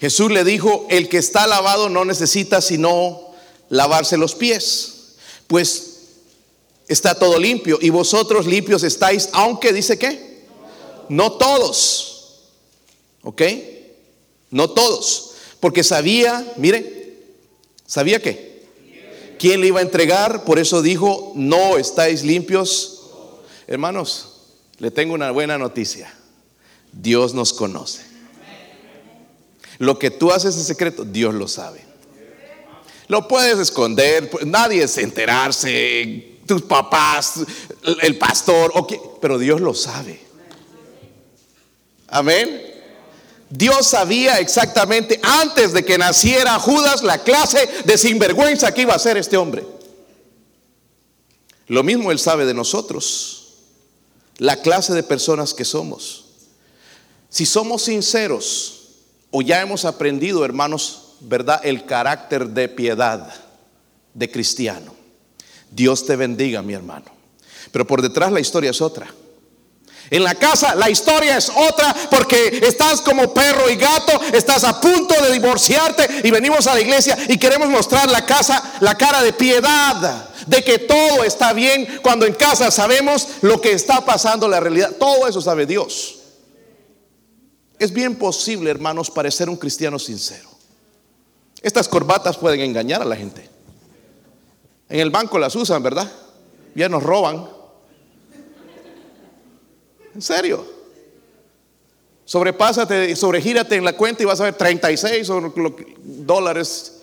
[0.00, 3.32] Jesús le dijo, el que está lavado no necesita sino
[3.70, 4.93] lavarse los pies
[5.54, 5.98] pues
[6.88, 10.42] está todo limpio y vosotros limpios estáis, aunque dice que
[11.08, 12.40] no todos,
[13.22, 13.42] ¿ok?
[14.50, 17.20] No todos, porque sabía, mire,
[17.86, 18.64] sabía que
[19.38, 23.02] quién le iba a entregar, por eso dijo, no estáis limpios.
[23.68, 24.40] Hermanos,
[24.78, 26.12] le tengo una buena noticia,
[26.90, 28.02] Dios nos conoce.
[29.78, 31.83] Lo que tú haces en secreto, Dios lo sabe.
[33.08, 37.34] Lo puedes esconder, nadie se enterarse, tus papás,
[38.02, 38.72] el pastor,
[39.20, 40.20] pero Dios lo sabe.
[42.08, 42.72] Amén.
[43.50, 48.98] Dios sabía exactamente antes de que naciera Judas la clase de sinvergüenza que iba a
[48.98, 49.64] ser este hombre.
[51.66, 53.54] Lo mismo Él sabe de nosotros,
[54.38, 56.24] la clase de personas que somos.
[57.28, 58.88] Si somos sinceros
[59.30, 61.60] o ya hemos aprendido, hermanos, ¿verdad?
[61.64, 63.32] El carácter de piedad
[64.12, 64.94] de cristiano.
[65.70, 67.06] Dios te bendiga, mi hermano.
[67.72, 69.06] Pero por detrás la historia es otra.
[70.10, 74.80] En la casa la historia es otra porque estás como perro y gato, estás a
[74.80, 79.22] punto de divorciarte y venimos a la iglesia y queremos mostrar la casa, la cara
[79.22, 84.46] de piedad, de que todo está bien cuando en casa sabemos lo que está pasando,
[84.46, 86.16] la realidad, todo eso sabe Dios.
[87.78, 90.53] Es bien posible, hermanos, parecer un cristiano sincero.
[91.64, 93.48] Estas corbatas pueden engañar a la gente.
[94.90, 96.12] En el banco las usan, ¿verdad?
[96.74, 97.48] Ya nos roban.
[100.14, 100.62] En serio.
[102.26, 105.26] Sobrepásate, sobregírate en la cuenta y vas a ver 36
[106.02, 107.00] dólares.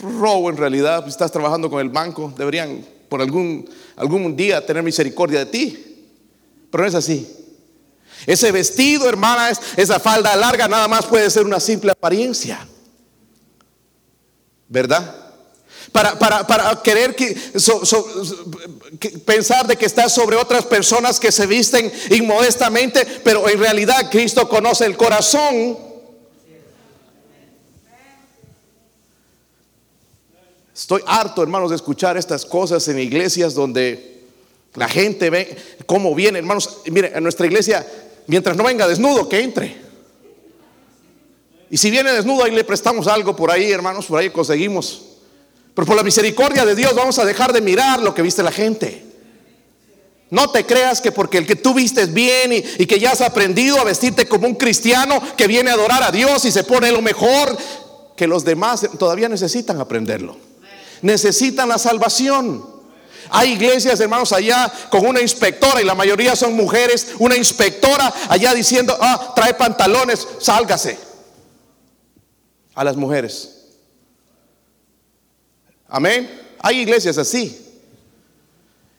[0.00, 1.06] Robo en realidad.
[1.06, 2.34] Estás trabajando con el banco.
[2.36, 6.08] Deberían por algún, algún día tener misericordia de ti.
[6.72, 7.24] Pero no es así.
[8.26, 12.66] Ese vestido, hermana, esa falda larga nada más puede ser una simple apariencia.
[14.72, 15.14] ¿Verdad?
[15.92, 17.36] Para, para, querer que,
[19.26, 24.48] pensar de que estás sobre otras personas que se visten inmodestamente, pero en realidad Cristo
[24.48, 25.76] conoce el corazón.
[30.74, 34.22] Estoy harto, hermanos, de escuchar estas cosas en iglesias donde
[34.74, 35.54] la gente ve
[35.84, 36.78] cómo viene, hermanos.
[36.90, 37.86] Mire, en nuestra iglesia,
[38.26, 39.91] mientras no venga desnudo, que entre.
[41.72, 45.04] Y si viene desnudo, ahí le prestamos algo por ahí, hermanos, por ahí conseguimos.
[45.74, 48.52] Pero por la misericordia de Dios vamos a dejar de mirar lo que viste la
[48.52, 49.02] gente.
[50.28, 53.22] No te creas que porque el que tú vistes bien y, y, que ya has
[53.22, 56.92] aprendido a vestirte como un cristiano que viene a adorar a Dios y se pone
[56.92, 57.56] lo mejor,
[58.18, 60.36] que los demás todavía necesitan aprenderlo.
[61.00, 62.66] Necesitan la salvación.
[63.30, 68.52] Hay iglesias, hermanos, allá con una inspectora y la mayoría son mujeres, una inspectora allá
[68.52, 71.11] diciendo, ah, trae pantalones, sálgase.
[72.74, 73.66] A las mujeres.
[75.88, 76.30] Amén.
[76.60, 77.58] Hay iglesias así.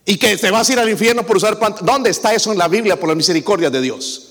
[0.06, 1.86] Y que te vas a ir al infierno por usar pantalones.
[1.86, 4.30] ¿Dónde está eso en la Biblia por la misericordia de Dios?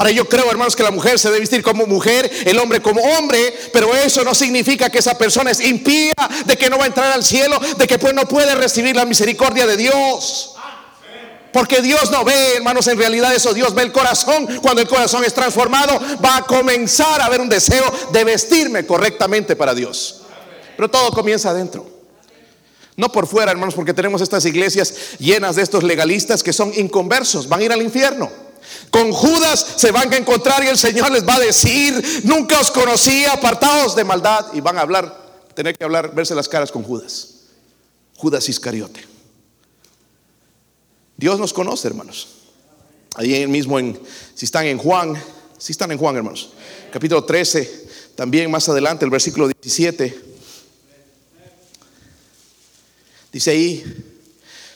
[0.00, 3.02] Ahora yo creo, hermanos, que la mujer se debe vestir como mujer, el hombre como
[3.02, 6.14] hombre, pero eso no significa que esa persona es impía,
[6.46, 9.04] de que no va a entrar al cielo, de que pues no puede recibir la
[9.04, 10.54] misericordia de Dios.
[11.52, 14.46] Porque Dios no ve, hermanos, en realidad eso, Dios ve el corazón.
[14.62, 19.56] Cuando el corazón es transformado, va a comenzar a haber un deseo de vestirme correctamente
[19.56, 20.22] para Dios.
[20.76, 21.86] Pero todo comienza adentro.
[22.96, 27.48] No por fuera, hermanos, porque tenemos estas iglesias llenas de estos legalistas que son inconversos,
[27.48, 28.30] van a ir al infierno.
[28.90, 32.70] Con Judas se van a encontrar y el Señor les va a decir, nunca os
[32.70, 34.46] conocí, apartados de maldad.
[34.52, 35.16] Y van a hablar,
[35.54, 37.28] tener que hablar, verse las caras con Judas.
[38.16, 39.09] Judas Iscariote.
[41.20, 42.28] Dios nos conoce, hermanos.
[43.14, 44.00] Ahí mismo, en,
[44.34, 45.22] si están en Juan,
[45.58, 46.52] si están en Juan, hermanos.
[46.90, 50.18] Capítulo 13, también más adelante, el versículo 17.
[53.30, 53.84] Dice ahí,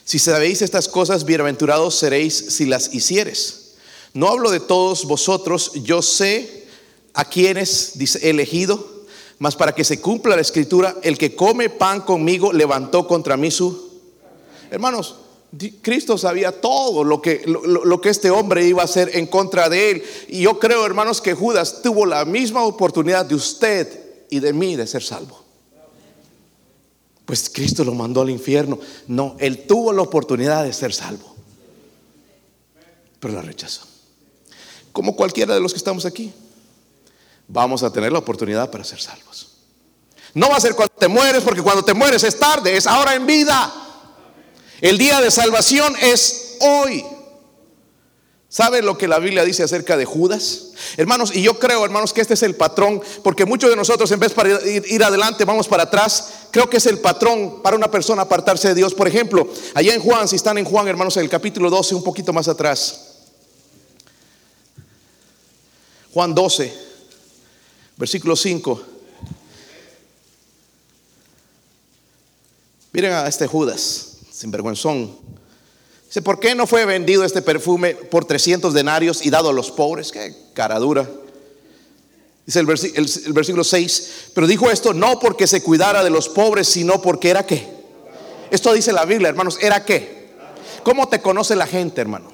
[0.03, 3.77] si sabéis estas cosas, bienaventurados seréis si las hicieres.
[4.13, 6.67] No hablo de todos vosotros, yo sé
[7.15, 9.07] a quienes dice elegido,
[9.39, 13.49] mas para que se cumpla la escritura, el que come pan conmigo levantó contra mí
[13.49, 13.95] su...
[14.69, 15.15] Hermanos,
[15.81, 19.91] Cristo sabía todo lo que, lo, que este hombre iba a hacer en contra de
[19.91, 20.03] él.
[20.27, 24.75] Y yo creo, hermanos, que Judas tuvo la misma oportunidad de usted y de mí
[24.75, 25.43] de ser salvo.
[27.25, 28.79] Pues Cristo lo mandó al infierno.
[29.07, 31.35] No, él tuvo la oportunidad de ser salvo.
[33.19, 33.81] Pero la rechazó.
[34.91, 36.31] Como cualquiera de los que estamos aquí.
[37.47, 39.49] Vamos a tener la oportunidad para ser salvos.
[40.33, 43.15] No va a ser cuando te mueres, porque cuando te mueres es tarde, es ahora
[43.15, 43.84] en vida.
[44.81, 47.03] El día de salvación es hoy.
[48.55, 50.67] ¿Sabe lo que la Biblia dice acerca de Judas?
[50.95, 54.19] Hermanos, y yo creo, hermanos, que este es el patrón, porque muchos de nosotros en
[54.21, 56.29] vez para ir, adelante vamos para atrás.
[56.51, 58.93] Creo que es el patrón para una persona apartarse de Dios.
[58.93, 62.03] Por ejemplo, allá en Juan, si están en Juan, hermanos, en el capítulo 12, un
[62.03, 63.15] poquito más atrás.
[66.13, 66.73] Juan 12,
[67.97, 68.81] versículo 5.
[72.93, 75.17] Miren a este Judas, sinvergüenzón.
[76.05, 79.71] Dice, ¿por qué no fue vendido este perfume por 300 denarios y dado a los
[79.71, 80.11] pobres?
[80.11, 81.09] Qué cara dura.
[82.45, 82.65] Dice el,
[83.33, 87.45] versículo 6, pero dijo esto no porque se cuidara de los pobres, sino porque era
[87.45, 87.67] qué.
[88.51, 90.29] Esto dice la Biblia, hermanos, era qué.
[90.83, 92.31] ¿Cómo te conoce la gente, hermano?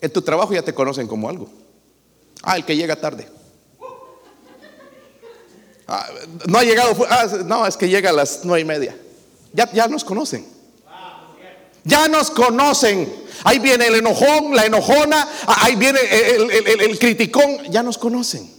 [0.00, 1.48] En tu trabajo ya te conocen como algo.
[2.42, 3.26] Ah, el que llega tarde.
[5.88, 6.08] Ah,
[6.46, 8.96] no ha llegado, ah, no, es que llega a las nueve y media.
[9.52, 10.46] Ya, ya nos conocen.
[11.84, 13.26] Ya nos conocen.
[13.44, 17.62] Ahí viene el enojón, la enojona, ahí viene el, criticón.
[17.70, 18.50] Ya nos conocen.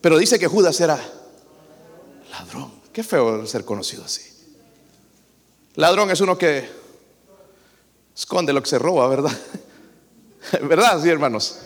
[0.00, 0.98] Pero dice que Judas era
[2.30, 2.72] ladrón.
[2.92, 4.22] Qué feo ser conocido así.
[5.74, 6.68] Ladrón es uno que
[8.16, 9.38] esconde lo que se roba, ¿verdad?
[10.62, 11.02] ¿Verdad?
[11.02, 11.58] Sí, hermanos.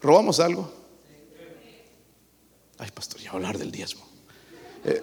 [0.00, 0.72] ¿Robamos algo?
[2.78, 4.06] Ay, pastor, ya hablar del diezmo.
[4.84, 5.02] Eh,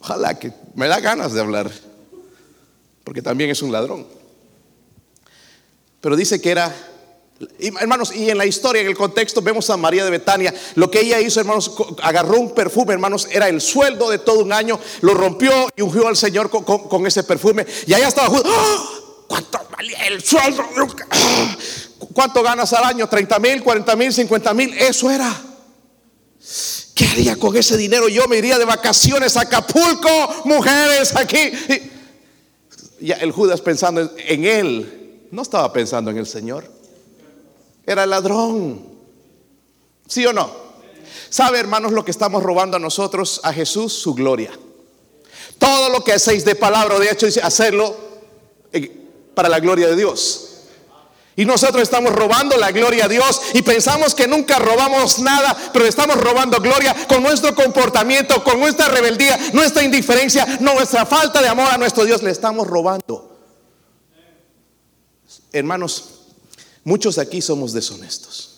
[0.00, 1.70] ojalá que me da ganas de hablar
[3.04, 4.06] porque también es un ladrón.
[6.00, 6.74] Pero dice que era
[7.58, 10.54] hermanos, y en la historia, en el contexto, vemos a María de Betania.
[10.74, 14.52] Lo que ella hizo, hermanos, agarró un perfume, hermanos, era el sueldo de todo un
[14.52, 17.66] año, lo rompió y ungió al Señor con, ese perfume.
[17.86, 18.84] Y allá estaba ¡Ah!
[19.26, 20.62] ¿Cuánto valía el sueldo?
[21.10, 21.56] ¡Ah!
[22.12, 23.08] ¿Cuánto ganas al año?
[23.08, 24.74] ¿30 mil, 40 mil, 50 mil?
[24.74, 25.32] Eso era.
[27.02, 28.08] ¿Qué haría con ese dinero?
[28.08, 30.08] Yo me iría de vacaciones a Acapulco,
[30.44, 31.50] mujeres aquí.
[33.00, 36.70] Y el Judas pensando en él, no estaba pensando en el Señor.
[37.84, 38.86] Era ladrón.
[40.06, 40.48] ¿Sí o no?
[41.28, 43.92] ¿Sabe, hermanos, lo que estamos robando a nosotros, a Jesús?
[43.92, 44.52] Su gloria.
[45.58, 47.96] Todo lo que hacéis de palabra o de hecho, dice hacerlo
[48.72, 48.88] eh,
[49.34, 50.51] para la gloria de Dios.
[51.34, 55.86] Y nosotros estamos robando la gloria a Dios y pensamos que nunca robamos nada, pero
[55.86, 61.68] estamos robando gloria con nuestro comportamiento, con nuestra rebeldía, nuestra indiferencia, nuestra falta de amor
[61.70, 62.22] a nuestro Dios.
[62.22, 63.38] Le estamos robando.
[65.52, 66.10] Hermanos,
[66.84, 68.52] muchos aquí somos deshonestos.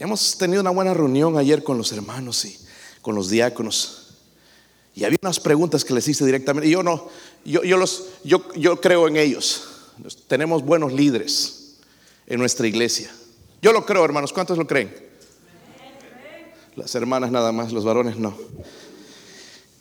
[0.00, 2.58] Hemos tenido una buena reunión ayer con los hermanos y
[3.00, 4.00] con los diáconos.
[4.94, 6.68] Y había unas preguntas que les hice directamente.
[6.68, 7.08] Y yo no,
[7.44, 9.68] yo, yo, los, yo, yo creo en ellos.
[10.26, 11.76] Tenemos buenos líderes
[12.26, 13.10] en nuestra iglesia.
[13.62, 14.32] Yo lo creo, hermanos.
[14.32, 14.94] ¿Cuántos lo creen?
[16.76, 18.36] Las hermanas nada más, los varones no.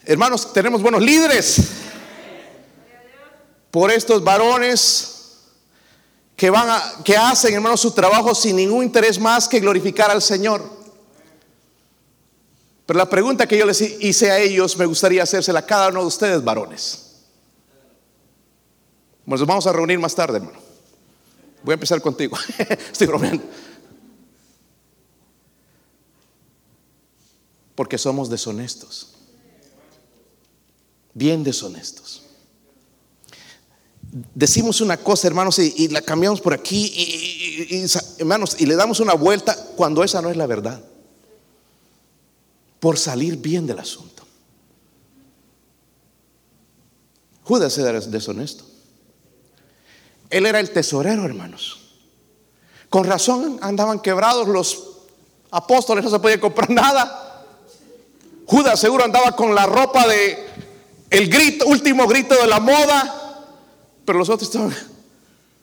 [0.05, 1.57] Hermanos, tenemos buenos líderes.
[3.71, 5.13] Por estos varones
[6.35, 10.21] que van a, que hacen, hermanos, su trabajo sin ningún interés más que glorificar al
[10.21, 10.61] Señor.
[12.85, 16.01] Pero la pregunta que yo les hice a ellos me gustaría hacérsela a cada uno
[16.01, 17.12] de ustedes, varones.
[19.25, 20.59] Nos vamos a reunir más tarde, hermano.
[21.63, 22.37] Voy a empezar contigo.
[22.91, 23.43] Estoy bromeando.
[27.75, 29.09] Porque somos deshonestos.
[31.13, 32.23] Bien deshonestos.
[34.35, 37.85] Decimos una cosa, hermanos, y, la cambiamos por aquí, y,
[38.19, 40.83] hermanos, y le damos una vuelta cuando esa no es la verdad
[42.79, 44.23] por salir bien del asunto.
[47.43, 48.72] Judas era deshonesto.
[50.33, 51.79] Él era el tesorero, hermanos.
[52.89, 54.83] Con razón andaban quebrados los
[55.51, 57.45] apóstoles, no se podía comprar nada.
[58.47, 60.47] Judas seguro andaba con la ropa de
[61.11, 63.43] el grito, último grito de la moda,
[64.05, 64.75] pero los otros estaban,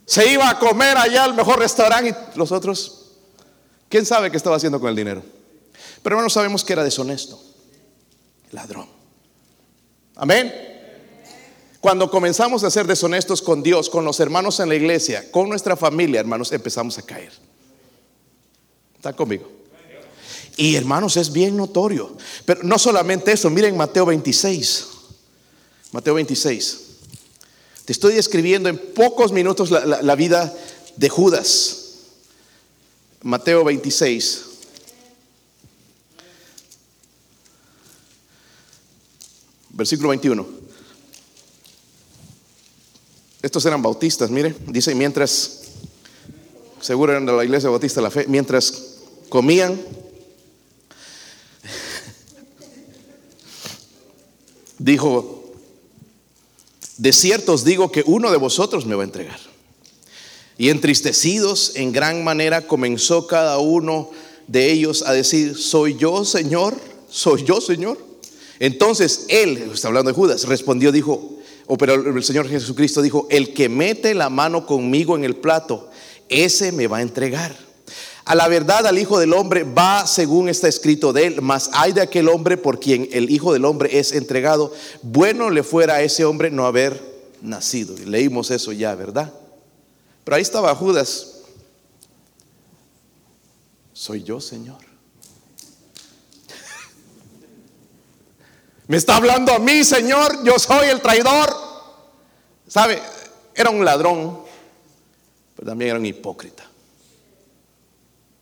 [0.06, 3.16] se iba a comer allá al mejor restaurante y los otros,
[3.88, 5.24] ¿quién sabe qué estaba haciendo con el dinero?
[6.04, 7.42] Pero hermanos, sabemos que era deshonesto,
[8.52, 8.88] ladrón.
[10.14, 10.69] Amén.
[11.80, 15.76] Cuando comenzamos a ser deshonestos con Dios, con los hermanos en la iglesia, con nuestra
[15.76, 17.32] familia, hermanos, empezamos a caer.
[18.96, 19.50] ¿Están conmigo?
[20.58, 22.14] Y hermanos, es bien notorio.
[22.44, 24.88] Pero no solamente eso, miren Mateo 26.
[25.92, 26.80] Mateo 26.
[27.86, 30.54] Te estoy describiendo en pocos minutos la, la vida
[30.96, 31.94] de Judas.
[33.22, 34.44] Mateo 26.
[39.70, 40.59] Versículo 21.
[43.42, 45.62] Estos eran bautistas, mire, dice, mientras,
[46.80, 48.96] seguro eran de la iglesia bautista la fe, mientras
[49.30, 49.80] comían,
[54.78, 55.54] dijo,
[56.98, 59.40] de cierto os digo que uno de vosotros me va a entregar.
[60.58, 64.10] Y entristecidos en gran manera comenzó cada uno
[64.46, 66.76] de ellos a decir, soy yo, Señor,
[67.08, 67.96] soy yo, Señor.
[68.58, 71.39] Entonces él, está hablando de Judas, respondió, dijo,
[71.72, 75.88] o pero el Señor Jesucristo dijo, el que mete la mano conmigo en el plato,
[76.28, 77.56] ese me va a entregar.
[78.24, 81.92] A la verdad al Hijo del Hombre va según está escrito de él, mas hay
[81.92, 84.72] de aquel hombre por quien el Hijo del Hombre es entregado.
[85.02, 87.00] Bueno le fuera a ese hombre no haber
[87.40, 87.94] nacido.
[88.04, 89.32] leímos eso ya, ¿verdad?
[90.24, 91.42] Pero ahí estaba Judas.
[93.92, 94.89] Soy yo, Señor.
[98.90, 101.48] Me está hablando a mí, Señor, yo soy el traidor.
[102.66, 103.00] ¿Sabe?
[103.54, 104.40] Era un ladrón,
[105.54, 106.68] pero también era un hipócrita.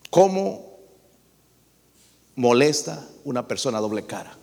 [0.09, 0.79] ¿Cómo
[2.37, 4.35] molesta una persona doble cara?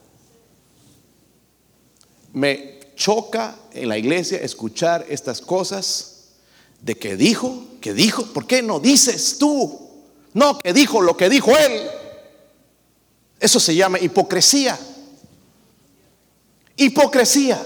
[2.33, 6.33] Me choca en la iglesia escuchar estas cosas
[6.81, 9.89] de que dijo, que dijo, ¿por qué no dices tú?
[10.35, 11.89] No, que dijo lo que dijo él.
[13.39, 14.77] Eso se llama hipocresía.
[16.77, 17.65] Hipocresía.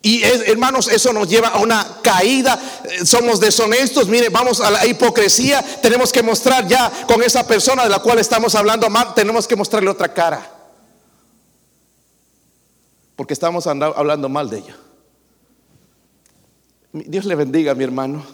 [0.00, 2.58] Y hermanos, eso nos lleva a una caída.
[2.84, 4.08] Eh, somos deshonestos.
[4.08, 5.62] Mire, vamos a la hipocresía.
[5.82, 9.56] Tenemos que mostrar ya con esa persona de la cual estamos hablando mal, tenemos que
[9.56, 10.54] mostrarle otra cara.
[13.16, 14.76] Porque estamos hablando mal de ella.
[16.92, 18.24] Dios le bendiga, mi hermano.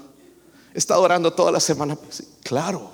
[0.74, 1.96] He estado orando toda la semana.
[2.42, 2.92] claro.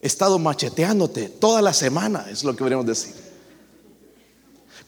[0.00, 3.27] He estado macheteándote toda la semana, es lo que deberíamos decir.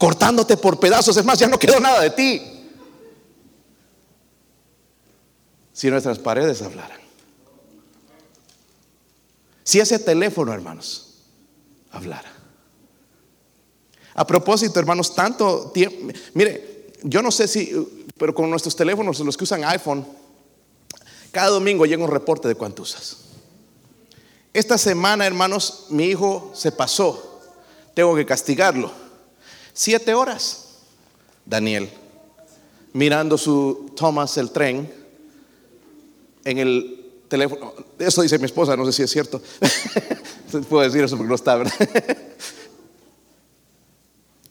[0.00, 1.14] Cortándote por pedazos.
[1.18, 2.42] Es más, ya no quedó nada de ti.
[5.74, 6.98] Si nuestras paredes hablaran.
[9.62, 11.18] Si ese teléfono, hermanos,
[11.90, 12.32] hablara.
[14.14, 16.14] A propósito, hermanos, tanto tiempo.
[16.32, 17.70] Mire, yo no sé si,
[18.16, 20.06] pero con nuestros teléfonos, los que usan iPhone,
[21.30, 23.18] cada domingo llega un reporte de cuánto usas.
[24.54, 27.42] Esta semana, hermanos, mi hijo se pasó.
[27.92, 29.09] Tengo que castigarlo.
[29.72, 30.78] Siete horas,
[31.44, 31.90] Daniel,
[32.92, 34.92] mirando su Thomas el tren
[36.44, 37.74] en el teléfono.
[37.98, 39.40] Eso dice mi esposa, no sé si es cierto.
[40.68, 41.72] Puedo decir eso porque no está, ¿verdad?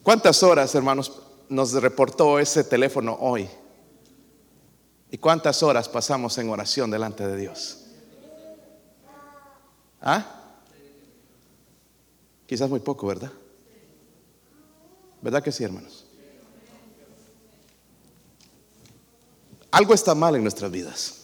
[0.03, 1.11] ¿Cuántas horas, hermanos,
[1.49, 3.47] nos reportó ese teléfono hoy?
[5.11, 7.85] ¿Y cuántas horas pasamos en oración delante de Dios?
[10.01, 10.35] ¿Ah?
[12.45, 13.31] Quizás muy poco, ¿verdad?
[15.21, 16.05] ¿Verdad que sí, hermanos?
[19.71, 21.15] Algo está mal en nuestras vidas.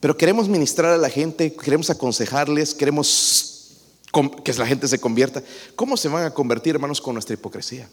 [0.00, 3.74] Pero queremos ministrar a la gente, queremos aconsejarles, queremos
[4.44, 5.42] que la gente se convierta.
[5.74, 7.88] ¿Cómo se van a convertir, hermanos, con nuestra hipocresía?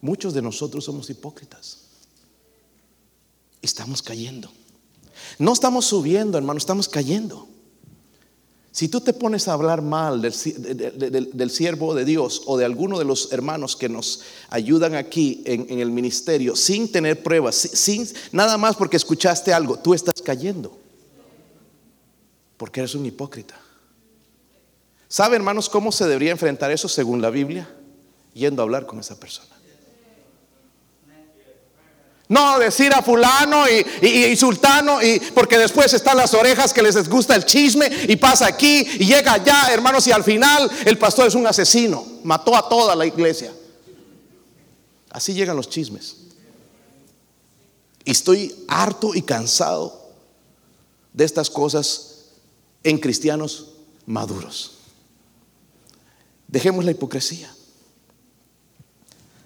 [0.00, 1.82] Muchos de nosotros somos hipócritas.
[3.60, 4.50] Estamos cayendo.
[5.38, 7.48] No estamos subiendo, hermano, estamos cayendo.
[8.72, 13.04] Si tú te pones a hablar mal del, siervo de Dios o de alguno de
[13.04, 18.74] los hermanos que nos ayudan aquí en, el ministerio sin tener pruebas, sin, nada más
[18.76, 20.78] porque escuchaste algo, tú estás cayendo.
[22.56, 23.60] Porque eres un hipócrita.
[25.06, 27.68] ¿Sabe, hermanos, cómo se debería enfrentar eso según la Biblia?
[28.32, 29.54] Yendo a hablar con esa persona.
[32.32, 33.66] No decir a fulano
[34.00, 38.46] y, sultano, y, porque después están las orejas que les gusta el chisme y pasa
[38.46, 42.66] aquí y llega allá, hermanos, y al final el pastor es un asesino, mató a
[42.70, 43.52] toda la iglesia.
[45.10, 46.16] Así llegan los chismes.
[48.02, 50.10] Y estoy harto y cansado
[51.12, 52.30] de estas cosas
[52.82, 53.72] en cristianos
[54.06, 54.78] maduros.
[56.48, 57.54] Dejemos la hipocresía.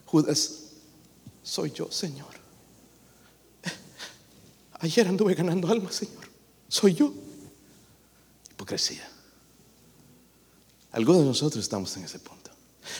[0.05, 0.53] Judas,
[1.43, 2.36] soy yo, Señor.
[4.81, 6.24] Ayer anduve ganando almas, Señor.
[6.68, 7.12] Soy yo.
[8.53, 9.09] Hipocresía.
[10.93, 12.51] Algunos de nosotros estamos en ese punto.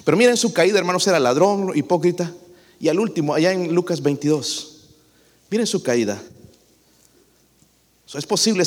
[0.05, 2.33] Pero miren su caída, hermanos, era ladrón, hipócrita.
[2.79, 4.81] Y al último, allá en Lucas 22,
[5.51, 6.23] miren su caída.
[8.15, 8.65] Es posible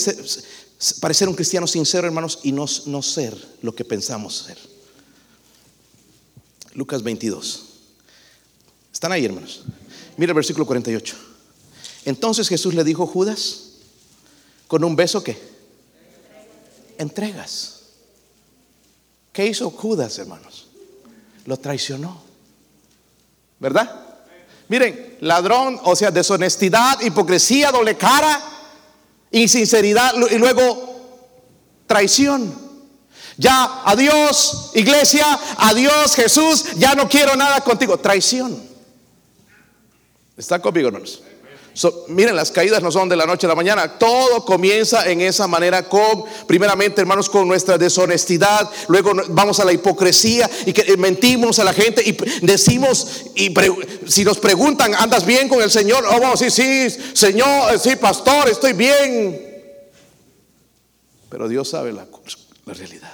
[1.00, 4.58] parecer un cristiano sincero, hermanos, y no, no ser lo que pensamos ser.
[6.74, 7.66] Lucas 22.
[8.92, 9.64] ¿Están ahí, hermanos?
[10.18, 11.29] Mira el versículo 48.
[12.06, 13.70] Entonces Jesús le dijo, Judas,
[14.68, 15.38] con un beso que
[16.98, 17.80] entregas.
[19.32, 20.68] ¿Qué hizo Judas, hermanos?
[21.46, 22.22] Lo traicionó.
[23.60, 24.06] ¿Verdad?
[24.68, 28.40] Miren, ladrón, o sea, deshonestidad, hipocresía, doble cara,
[29.32, 30.90] insinceridad y luego
[31.88, 32.70] traición.
[33.38, 35.26] Ya, adiós, iglesia,
[35.58, 37.98] adiós, Jesús, ya no quiero nada contigo.
[37.98, 38.62] Traición.
[40.38, 41.24] ¿Está conmigo, hermanos?
[42.08, 43.98] Miren, las caídas no son de la noche a la mañana.
[43.98, 48.70] Todo comienza en esa manera con, primeramente, hermanos, con nuestra deshonestidad.
[48.88, 53.54] Luego vamos a la hipocresía y que eh, mentimos a la gente y decimos, y
[54.08, 56.04] si nos preguntan, ¿andas bien con el Señor?
[56.06, 59.48] Oh, decir, sí, Señor, eh, sí, pastor, estoy bien.
[61.30, 62.08] Pero Dios sabe la,
[62.66, 63.14] la realidad.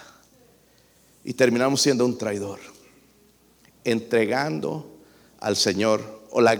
[1.23, 2.59] Y terminamos siendo un traidor,
[3.83, 4.95] entregando
[5.39, 6.57] al Señor o la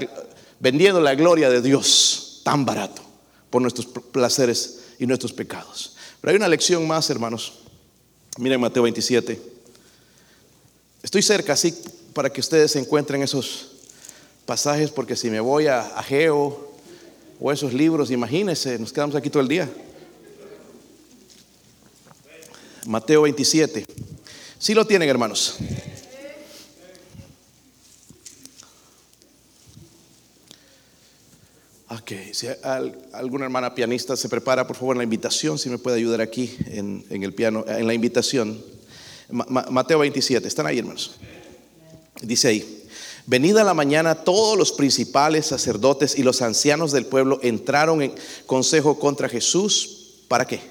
[0.59, 3.01] vendiendo la gloria de Dios tan barato
[3.49, 5.95] por nuestros placeres y nuestros pecados.
[6.21, 7.53] Pero hay una lección más, hermanos.
[8.37, 9.39] Miren Mateo 27.
[11.03, 11.73] Estoy cerca, así,
[12.13, 13.71] para que ustedes encuentren esos
[14.45, 16.73] pasajes, porque si me voy a, Geo
[17.39, 19.69] o esos libros, imagínense, nos quedamos aquí todo el día.
[22.87, 23.85] Mateo 27.
[24.57, 25.57] Si lo tienen, hermanos.
[31.87, 32.47] Ok, si
[33.13, 36.57] alguna hermana pianista se prepara, por favor, en la invitación, si me puede ayudar aquí
[36.65, 38.59] en, el piano, en la invitación.
[39.29, 41.17] Mateo 27, ¿están ahí, hermanos?
[42.23, 42.87] Dice ahí,
[43.27, 48.15] venida la mañana, todos los principales sacerdotes y los ancianos del pueblo entraron en
[48.47, 50.23] consejo contra Jesús.
[50.27, 50.61] ¿Para qué?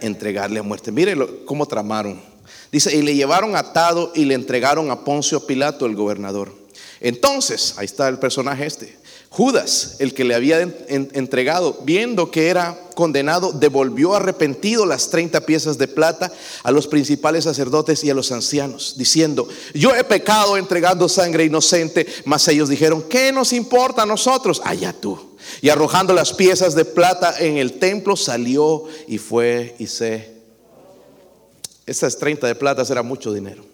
[0.00, 0.92] Entregarle a muerte.
[0.92, 2.22] Miren cómo tramaron.
[2.70, 6.54] Dice, y le llevaron atado y le entregaron a Poncio Pilato, el gobernador.
[7.00, 9.01] Entonces, ahí está el personaje este.
[9.32, 15.78] Judas, el que le había entregado, viendo que era condenado, devolvió arrepentido las 30 piezas
[15.78, 16.30] de plata
[16.62, 22.06] a los principales sacerdotes y a los ancianos, diciendo, yo he pecado entregando sangre inocente,
[22.26, 24.60] mas ellos dijeron, ¿qué nos importa a nosotros?
[24.66, 25.18] Allá tú.
[25.62, 30.30] Y arrojando las piezas de plata en el templo, salió y fue y se...
[31.86, 33.64] Esas 30 de plata era mucho dinero,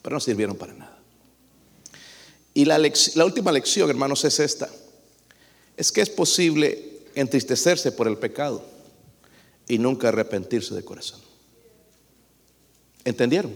[0.00, 0.89] pero no sirvieron para nada.
[2.54, 2.80] Y la,
[3.24, 4.68] última lección, hermanos, es esta.
[5.76, 8.64] Es que es posible entristecerse por el pecado
[9.68, 11.20] y nunca arrepentirse de corazón.
[13.04, 13.54] ¿Entendieron?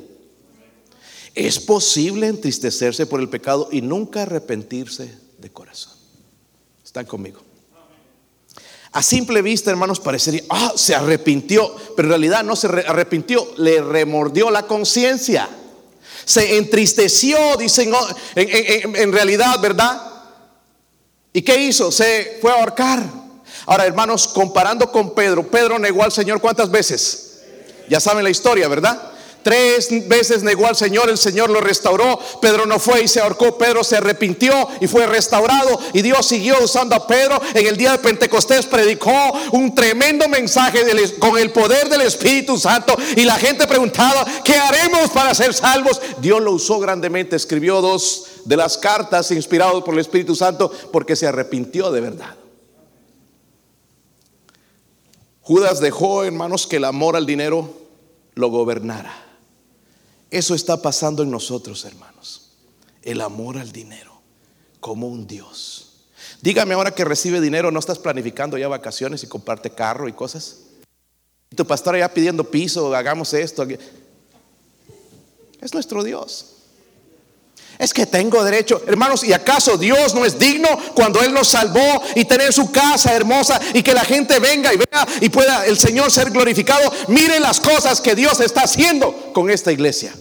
[1.34, 5.94] Es posible entristecerse por el pecado y nunca arrepentirse de corazón.
[6.84, 7.40] ¿Están conmigo?
[8.92, 13.82] A simple vista, hermanos, parecería, ah, se arrepintió, pero en realidad no se arrepintió, le
[13.82, 15.48] remordió la conciencia
[16.24, 20.00] se entristeció, dicen oh, en, realidad, ¿verdad?
[21.32, 21.90] ¿Y qué hizo?
[21.90, 23.02] Se fue a ahorcar.
[23.66, 27.40] Ahora, hermanos, comparando con Pedro, Pedro negó al Señor cuántas veces?
[27.88, 29.13] Ya saben la historia, ¿verdad?
[29.44, 32.18] Tres veces negó al Señor, el Señor lo restauró.
[32.40, 33.58] Pedro no fue y se ahorcó.
[33.58, 35.78] Pedro se arrepintió y fue restaurado.
[35.92, 37.38] Y Dios siguió usando a Pedro.
[37.52, 39.12] En el día de Pentecostés predicó
[39.52, 40.80] un tremendo mensaje
[41.18, 42.96] con el poder del Espíritu Santo.
[43.16, 46.00] Y la gente preguntaba, ¿qué haremos para ser salvos?
[46.22, 47.36] Dios lo usó grandemente.
[47.36, 52.34] Escribió dos de las cartas inspirados por el Espíritu Santo porque se arrepintió de verdad.
[55.42, 57.68] Judas dejó, hermanos, que el amor al dinero
[58.34, 59.23] lo gobernara.
[60.34, 62.50] Eso está pasando en nosotros, hermanos.
[63.02, 64.20] El amor al dinero
[64.80, 66.08] como un Dios.
[66.42, 70.62] Dígame ahora que recibe dinero, ¿no estás planificando ya vacaciones y comparte carro y cosas?
[71.50, 73.64] Y tu pastor ya pidiendo piso, hagamos esto.
[75.60, 76.46] Es nuestro Dios.
[77.78, 82.02] Es que tengo derecho, hermanos, ¿y acaso Dios no es digno cuando Él nos salvó
[82.16, 85.78] y tener su casa hermosa y que la gente venga y vea y pueda el
[85.78, 86.92] Señor ser glorificado?
[87.06, 90.12] Miren las cosas que Dios está haciendo con esta iglesia.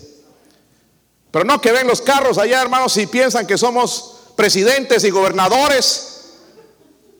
[1.33, 6.25] Pero no que ven los carros allá, hermanos, y piensan que somos presidentes y gobernadores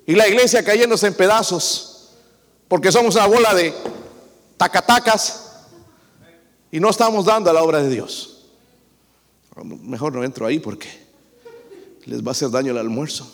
[0.05, 2.11] y la iglesia cayéndose en pedazos,
[2.68, 3.74] porque somos una bola de
[4.55, 5.64] tacatacas
[6.72, 8.49] y no estamos dando a la obra de Dios.
[9.64, 10.89] Mejor no entro ahí porque
[12.05, 13.28] les va a hacer daño el almuerzo.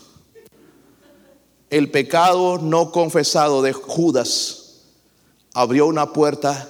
[1.70, 4.86] El pecado no confesado de Judas
[5.54, 6.70] abrió una puerta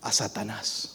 [0.00, 0.93] a Satanás.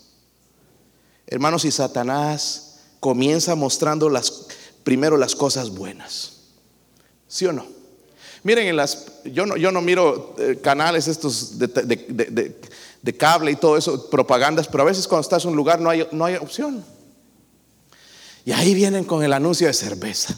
[1.32, 4.48] Hermanos, y Satanás comienza mostrando las,
[4.84, 6.34] primero las cosas buenas.
[7.28, 7.68] ¿Sí o no?
[8.42, 13.78] Miren, en las, yo, no, yo no miro eh, canales estos de, cable y todo
[13.78, 16.84] eso, propagandas, pero a veces cuando estás en un lugar no hay, no hay opción.
[18.44, 20.36] Y ahí vienen con el anuncio de cerveza.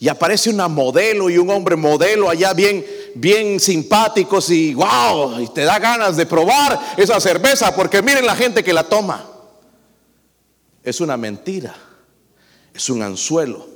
[0.00, 5.46] Y aparece una modelo y un hombre modelo allá bien, bien simpáticos y wow, y
[5.48, 9.35] te da ganas de probar esa cerveza porque miren la gente que la toma
[10.86, 11.74] es una mentira,
[12.72, 13.66] es un anzuelo.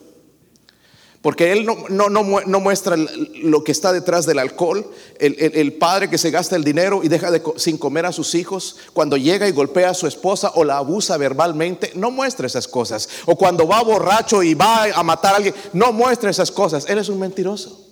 [1.21, 6.31] Porque él no, no, muestra lo que está detrás del alcohol, el, padre que se
[6.31, 9.91] gasta el dinero y deja de, sin comer a sus hijos, cuando llega y golpea
[9.91, 13.07] a su esposa o la abusa verbalmente, no muestra esas cosas.
[13.27, 16.87] O cuando va borracho y va a matar a alguien, no muestra esas cosas.
[16.89, 17.87] Él es un mentiroso.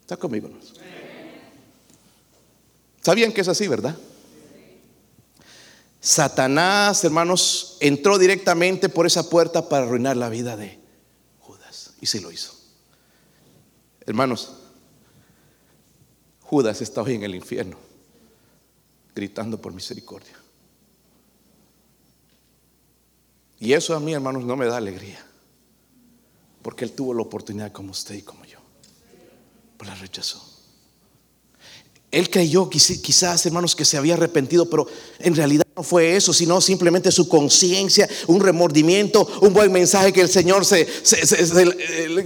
[0.00, 0.50] ¿Está conmigo?
[3.00, 3.96] ¿Sabían que es así, verdad?
[6.04, 10.80] Satanás, hermanos, entró directamente por esa puerta para arruinar la vida de
[11.38, 11.94] Judas.
[12.00, 12.52] Y sí lo hizo.
[14.04, 14.52] Hermanos,
[16.40, 17.76] Judas está hoy en el infierno,
[19.14, 20.36] gritando por misericordia.
[23.60, 25.24] Y eso a mí, hermanos, no me da alegría.
[26.62, 28.58] Porque él tuvo la oportunidad como usted y como yo.
[29.78, 30.51] Pero la rechazó.
[32.12, 34.86] Él creyó quizás, hermanos, que se había arrepentido, pero
[35.18, 40.20] en realidad no fue eso, sino simplemente su conciencia, un remordimiento, un buen mensaje que
[40.20, 40.86] el Señor se,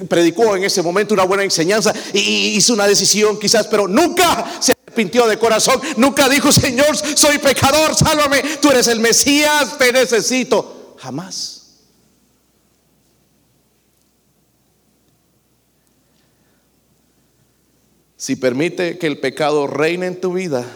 [0.09, 4.73] predicó en ese momento, una buena enseñanza, y hizo una decisión quizás, pero nunca se
[4.73, 10.97] arrepintió de corazón, nunca dijo, Señor, soy pecador, sálvame, tú eres el Mesías, te necesito.
[10.99, 11.66] Jamás.
[18.27, 20.67] Si permite que el pecado reine en tu vida,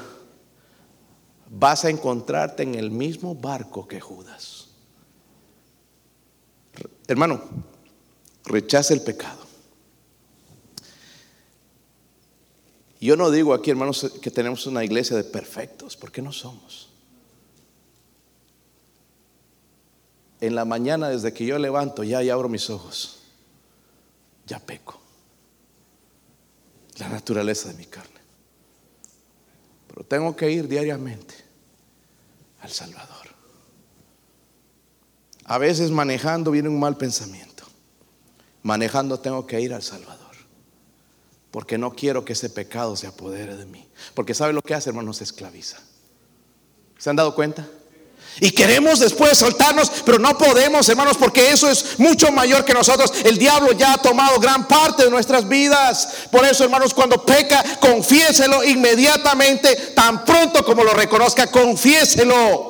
[1.49, 4.69] vas a encontrarte en el mismo barco que Judas.
[7.09, 7.43] Hermano,
[8.45, 9.45] rechaza el pecado.
[13.01, 16.89] Yo no digo aquí, hermanos, que tenemos una iglesia de perfectos, porque no somos.
[20.41, 23.19] En la mañana, desde que yo levanto, ya y abro mis ojos,
[24.47, 25.00] ya peco.
[27.01, 28.21] La naturaleza de mi carne.
[29.89, 31.35] Pero tengo que ir diariamente
[32.61, 33.29] al Salvador.
[35.45, 37.65] A veces manejando viene un mal pensamiento.
[38.63, 40.37] Manejando tengo que ir al Salvador.
[41.51, 43.89] Porque no quiero que ese pecado se apodere de mí.
[44.15, 45.15] Porque ¿sabe lo que hace, hermano?
[45.15, 45.79] Se esclaviza.
[46.99, 47.67] ¿Se han dado cuenta?
[48.39, 53.13] Y queremos después soltarnos, pero no podemos, hermanos, porque eso es mucho mayor que nosotros.
[53.25, 56.09] El diablo ya ha tomado gran parte de nuestras vidas.
[56.31, 62.69] Por eso, hermanos, cuando peca, confiéselo inmediatamente, tan pronto como lo reconozca, confiéselo.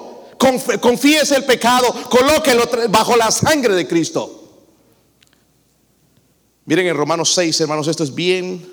[0.80, 4.40] Confiese el pecado, colóquelo bajo la sangre de Cristo.
[6.64, 8.66] Miren en Romanos 6, hermanos, esto es bien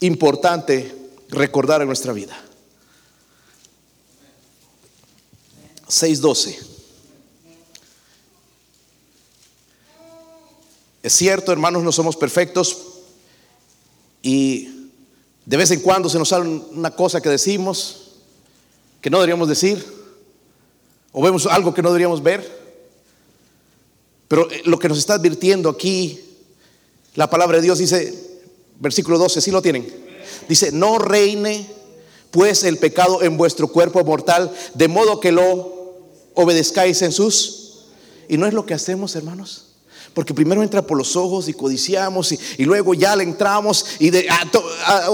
[0.00, 0.94] importante
[1.28, 2.36] recordar en nuestra vida.
[5.92, 6.56] 6.12.
[11.02, 12.78] Es cierto, hermanos, no somos perfectos
[14.22, 14.88] y
[15.44, 18.12] de vez en cuando se nos sale una cosa que decimos
[19.02, 19.84] que no deberíamos decir
[21.10, 22.62] o vemos algo que no deberíamos ver.
[24.28, 26.18] Pero eh, lo que nos está advirtiendo aquí,
[27.16, 28.40] la palabra de Dios dice,
[28.80, 29.86] versículo 12, si lo tienen?
[30.48, 31.68] Dice, no reine
[32.30, 35.81] pues el pecado en vuestro cuerpo mortal, de modo que lo
[36.34, 37.58] obedezcáis en sus...
[38.28, 39.71] Y no es lo que hacemos, hermanos.
[40.14, 44.10] Porque primero entra por los ojos y codiciamos y, luego ya le entramos y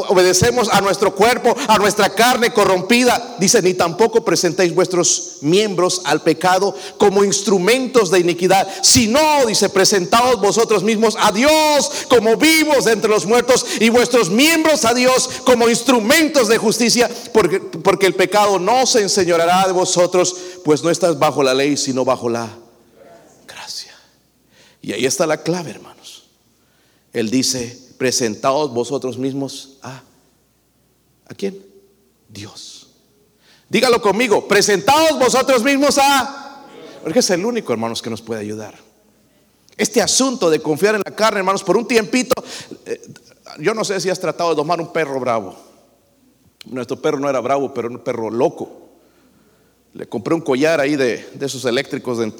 [0.08, 3.36] obedecemos a nuestro cuerpo, a nuestra carne corrompida.
[3.38, 10.40] Dice, ni tampoco presentéis vuestros miembros al pecado como instrumentos de iniquidad, sino, dice, presentaos
[10.40, 15.68] vosotros mismos a Dios como vivos entre los muertos y vuestros miembros a Dios como
[15.68, 20.34] instrumentos de justicia, porque, porque el pecado no se enseñorará de vosotros,
[20.64, 22.48] pues no estás bajo la ley, sino bajo la
[24.80, 26.28] y ahí está la clave, hermanos.
[27.12, 30.02] Él dice, presentaos vosotros mismos a...
[31.26, 31.62] ¿A quién?
[32.28, 32.88] Dios.
[33.68, 36.64] Dígalo conmigo, presentaos vosotros mismos a...
[37.02, 38.74] Porque es el único, hermanos, que nos puede ayudar.
[39.76, 42.42] Este asunto de confiar en la carne, hermanos, por un tiempito,
[42.86, 43.00] eh,
[43.58, 45.56] yo no sé si has tratado de domar un perro bravo.
[46.66, 48.88] Nuestro perro no era bravo, pero era un perro loco.
[49.94, 52.32] Le compré un collar ahí de, de esos eléctricos de,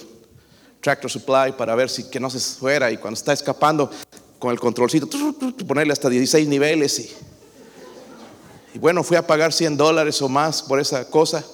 [0.81, 3.91] Tractor Supply para ver si que no se fuera y cuando está escapando
[4.39, 5.09] con el controlcito,
[5.67, 7.11] ponerle hasta 16 niveles y,
[8.75, 11.45] y bueno, fui a pagar 100 dólares o más por esa cosa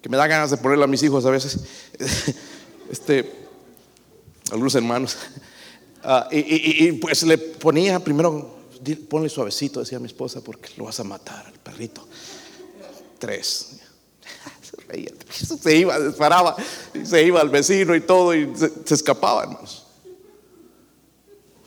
[0.00, 1.58] que me da ganas de ponerle a mis hijos a veces.
[2.90, 3.32] Este,
[4.50, 5.16] algunos hermanos.
[6.04, 8.56] Ah, y, y, pues le ponía primero,
[9.08, 12.04] ponle suavecito, decía mi esposa, porque lo vas a matar al perrito.
[13.20, 13.78] Tres
[15.62, 16.56] se iba, disparaba,
[17.04, 19.86] se iba al vecino y todo y se, escapaba, hermanos.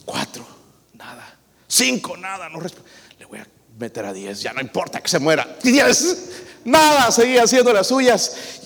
[0.06, 0.46] Cuatro,
[0.94, 1.38] nada.
[1.68, 2.50] Cinco, nada.
[2.50, 3.48] No Le voy a
[3.78, 5.58] meter a diez, ya no importa que se muera.
[5.64, 6.30] Diez,
[6.64, 8.62] nada, seguía haciendo las suyas.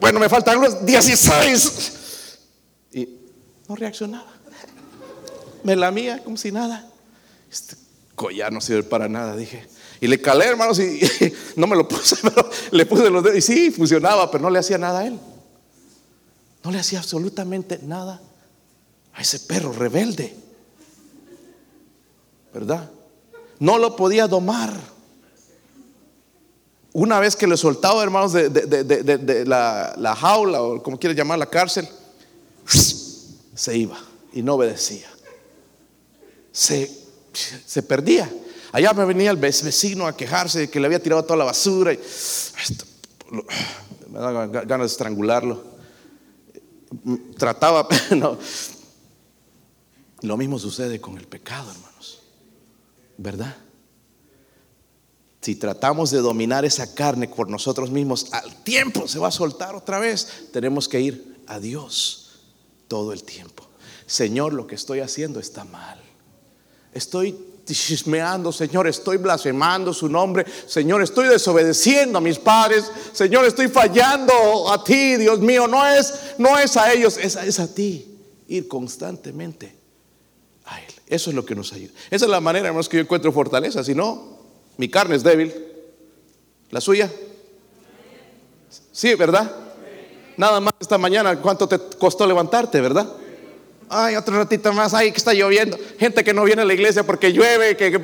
[0.00, 2.38] Bueno, me faltan los dieciséis.
[2.92, 3.08] Y
[3.68, 4.32] no reaccionaba.
[5.64, 6.88] Me lamía como si nada.
[7.50, 7.76] Este
[8.14, 9.66] collar no sirve para nada, dije.
[10.02, 11.00] Y le calé, hermanos, y,
[11.54, 12.16] no me lo puse,
[12.72, 13.38] le puse los dedos.
[13.38, 15.16] Y sí, funcionaba, pero no le hacía nada a él.
[16.64, 18.20] No le hacía absolutamente nada
[19.14, 20.34] a ese perro rebelde.
[22.52, 22.90] ¿Verdad?
[23.60, 24.74] No lo podía domar.
[26.94, 31.46] Una vez que le soltaba, hermanos, de, la, la, jaula, o como quiere llamar la
[31.46, 31.88] cárcel,
[33.54, 34.00] se iba
[34.32, 35.08] y no obedecía.
[36.50, 36.90] Se,
[37.32, 38.28] se perdía.
[38.72, 41.92] Allá me venía el vecino a quejarse de que le había tirado toda la basura
[41.92, 42.00] y
[44.10, 45.62] me daba ganas de estrangularlo.
[47.36, 48.38] Trataba, no.
[50.22, 52.22] Lo mismo sucede con el pecado, hermanos.
[53.18, 53.56] ¿Verdad?
[55.40, 59.74] Si tratamos de dominar esa carne por nosotros mismos, al tiempo se va a soltar
[59.74, 60.48] otra vez.
[60.52, 62.40] Tenemos que ir a Dios
[62.86, 63.66] todo el tiempo.
[64.06, 66.00] Señor, lo que estoy haciendo está mal.
[66.92, 73.68] Estoy chismeando, Señor, estoy blasfemando su nombre, Señor, estoy desobedeciendo a mis padres, Señor, estoy
[73.68, 78.18] fallando a ti, Dios mío, no es, no es a ellos, es, es a ti,
[78.48, 79.74] ir constantemente
[80.66, 80.92] a Él.
[81.06, 81.92] Eso es lo que nos ayuda.
[82.10, 84.38] Esa es la manera, hermanos, que yo encuentro fortaleza, si no,
[84.76, 85.54] mi carne es débil.
[86.70, 87.10] ¿La suya?
[88.90, 89.50] Sí, ¿verdad?
[90.36, 93.08] Nada más esta mañana, ¿cuánto te costó levantarte, verdad?
[93.92, 95.78] Ay, otro ratito más, ay, que está lloviendo.
[95.98, 98.00] Gente que no viene a la iglesia porque llueve, que,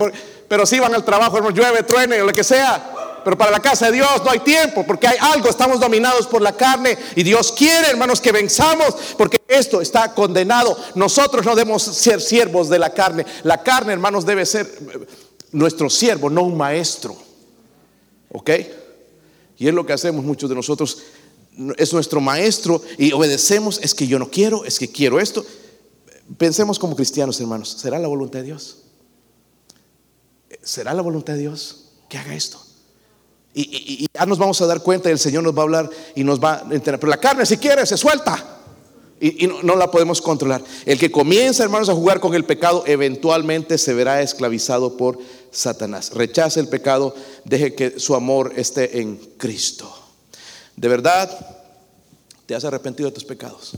[0.46, 2.92] pero sí van al trabajo, hermano, llueve, truene o lo que sea.
[3.24, 6.40] Pero para la casa de Dios no hay tiempo, porque hay algo, estamos dominados por
[6.40, 10.76] la carne y Dios quiere, hermanos, que venzamos, porque esto está condenado.
[10.94, 13.26] Nosotros no debemos ser siervos de la carne.
[13.42, 15.06] La carne, hermanos, debe ser eh,
[15.52, 17.16] nuestro siervo, no un maestro.
[18.30, 18.50] ¿Ok?
[19.58, 20.98] Y es lo que hacemos muchos de nosotros.
[21.76, 23.80] Es nuestro maestro y obedecemos.
[23.82, 25.44] Es que yo no quiero, es que quiero esto.
[26.36, 27.70] Pensemos como cristianos, hermanos.
[27.70, 28.78] ¿Será la voluntad de Dios?
[30.62, 32.60] ¿Será la voluntad de Dios que haga esto?
[33.54, 36.42] Y, ya nos vamos a dar cuenta el Señor nos va a hablar y nos
[36.42, 37.00] va a enterar.
[37.00, 38.56] Pero la carne, si quiere, se suelta.
[39.20, 40.62] Y, no, la podemos controlar.
[40.84, 45.18] El que comienza, hermanos, a jugar con el pecado, eventualmente se verá esclavizado por
[45.50, 46.12] Satanás.
[46.14, 47.14] Rechace el pecado,
[47.44, 49.92] deje que su amor esté en Cristo.
[50.76, 51.28] De verdad,
[52.46, 53.76] te has arrepentido de tus pecados.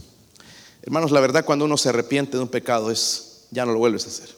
[0.83, 4.05] Hermanos, la verdad, cuando uno se arrepiente de un pecado, es ya no lo vuelves
[4.05, 4.29] a hacer.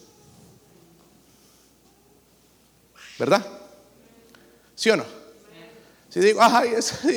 [3.18, 3.46] ¿Verdad?
[4.74, 5.04] ¿Sí o no?
[6.10, 6.74] Si digo, ay,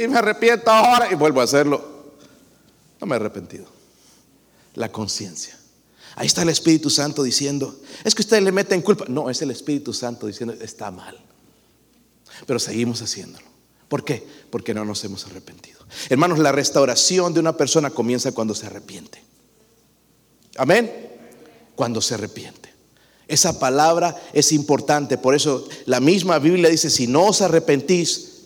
[0.07, 2.13] me arrepiento ahora y vuelvo a hacerlo,
[2.99, 3.65] no me he arrepentido.
[4.75, 5.57] La conciencia.
[6.15, 9.05] Ahí está el Espíritu Santo diciendo, es que usted le mete en culpa.
[9.07, 11.15] No, es el Espíritu Santo diciendo, está mal.
[12.47, 13.45] Pero seguimos haciéndolo.
[13.87, 14.25] ¿Por qué?
[14.49, 15.79] Porque no nos hemos arrepentido.
[16.09, 19.21] Hermanos, la restauración de una persona comienza cuando se arrepiente.
[20.57, 20.91] Amén.
[21.75, 22.73] Cuando se arrepiente.
[23.27, 25.17] Esa palabra es importante.
[25.17, 28.41] Por eso la misma Biblia dice, si no os arrepentís,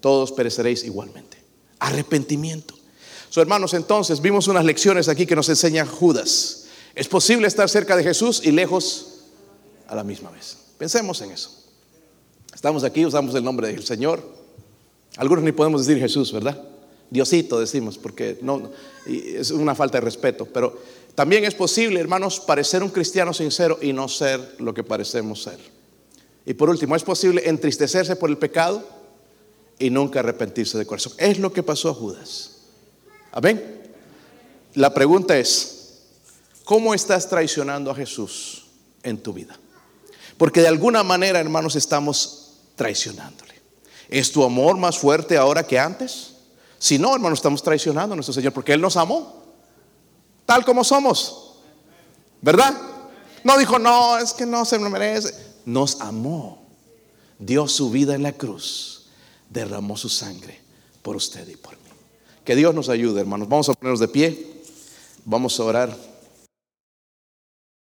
[0.00, 1.38] todos pereceréis igualmente.
[1.78, 2.74] Arrepentimiento.
[3.30, 6.64] So, hermanos, entonces vimos unas lecciones aquí que nos enseña Judas.
[6.94, 9.20] Es posible estar cerca de Jesús y lejos
[9.88, 10.58] a la misma vez.
[10.78, 11.50] Pensemos en eso.
[12.54, 14.41] Estamos aquí, usamos el nombre del Señor.
[15.16, 16.60] Algunos ni podemos decir Jesús, ¿verdad?
[17.10, 18.70] Diosito decimos, porque no,
[19.06, 20.46] es una falta de respeto.
[20.46, 20.78] Pero
[21.14, 25.58] también es posible, hermanos, parecer un cristiano sincero y no ser lo que parecemos ser.
[26.46, 28.82] Y por último, es posible entristecerse por el pecado
[29.78, 31.12] y nunca arrepentirse de corazón.
[31.18, 32.62] Es lo que pasó a Judas.
[33.30, 33.82] Amén.
[34.74, 36.00] La pregunta es,
[36.64, 38.64] ¿cómo estás traicionando a Jesús
[39.02, 39.58] en tu vida?
[40.38, 43.51] Porque de alguna manera, hermanos, estamos traicionándole.
[44.12, 46.34] ¿Es tu amor más fuerte ahora que antes?
[46.78, 49.42] Si no, hermanos, estamos traicionando a nuestro Señor porque Él nos amó,
[50.46, 51.54] tal como somos.
[52.40, 52.74] ¿Verdad?
[53.42, 55.34] No dijo, no, es que no se me merece.
[55.64, 56.62] Nos amó.
[57.38, 59.02] Dio su vida en la cruz
[59.52, 60.60] derramó su sangre
[61.02, 61.78] por usted y por mí.
[62.44, 63.48] Que Dios nos ayude, hermanos.
[63.48, 64.62] Vamos a ponernos de pie.
[65.24, 65.96] Vamos a orar.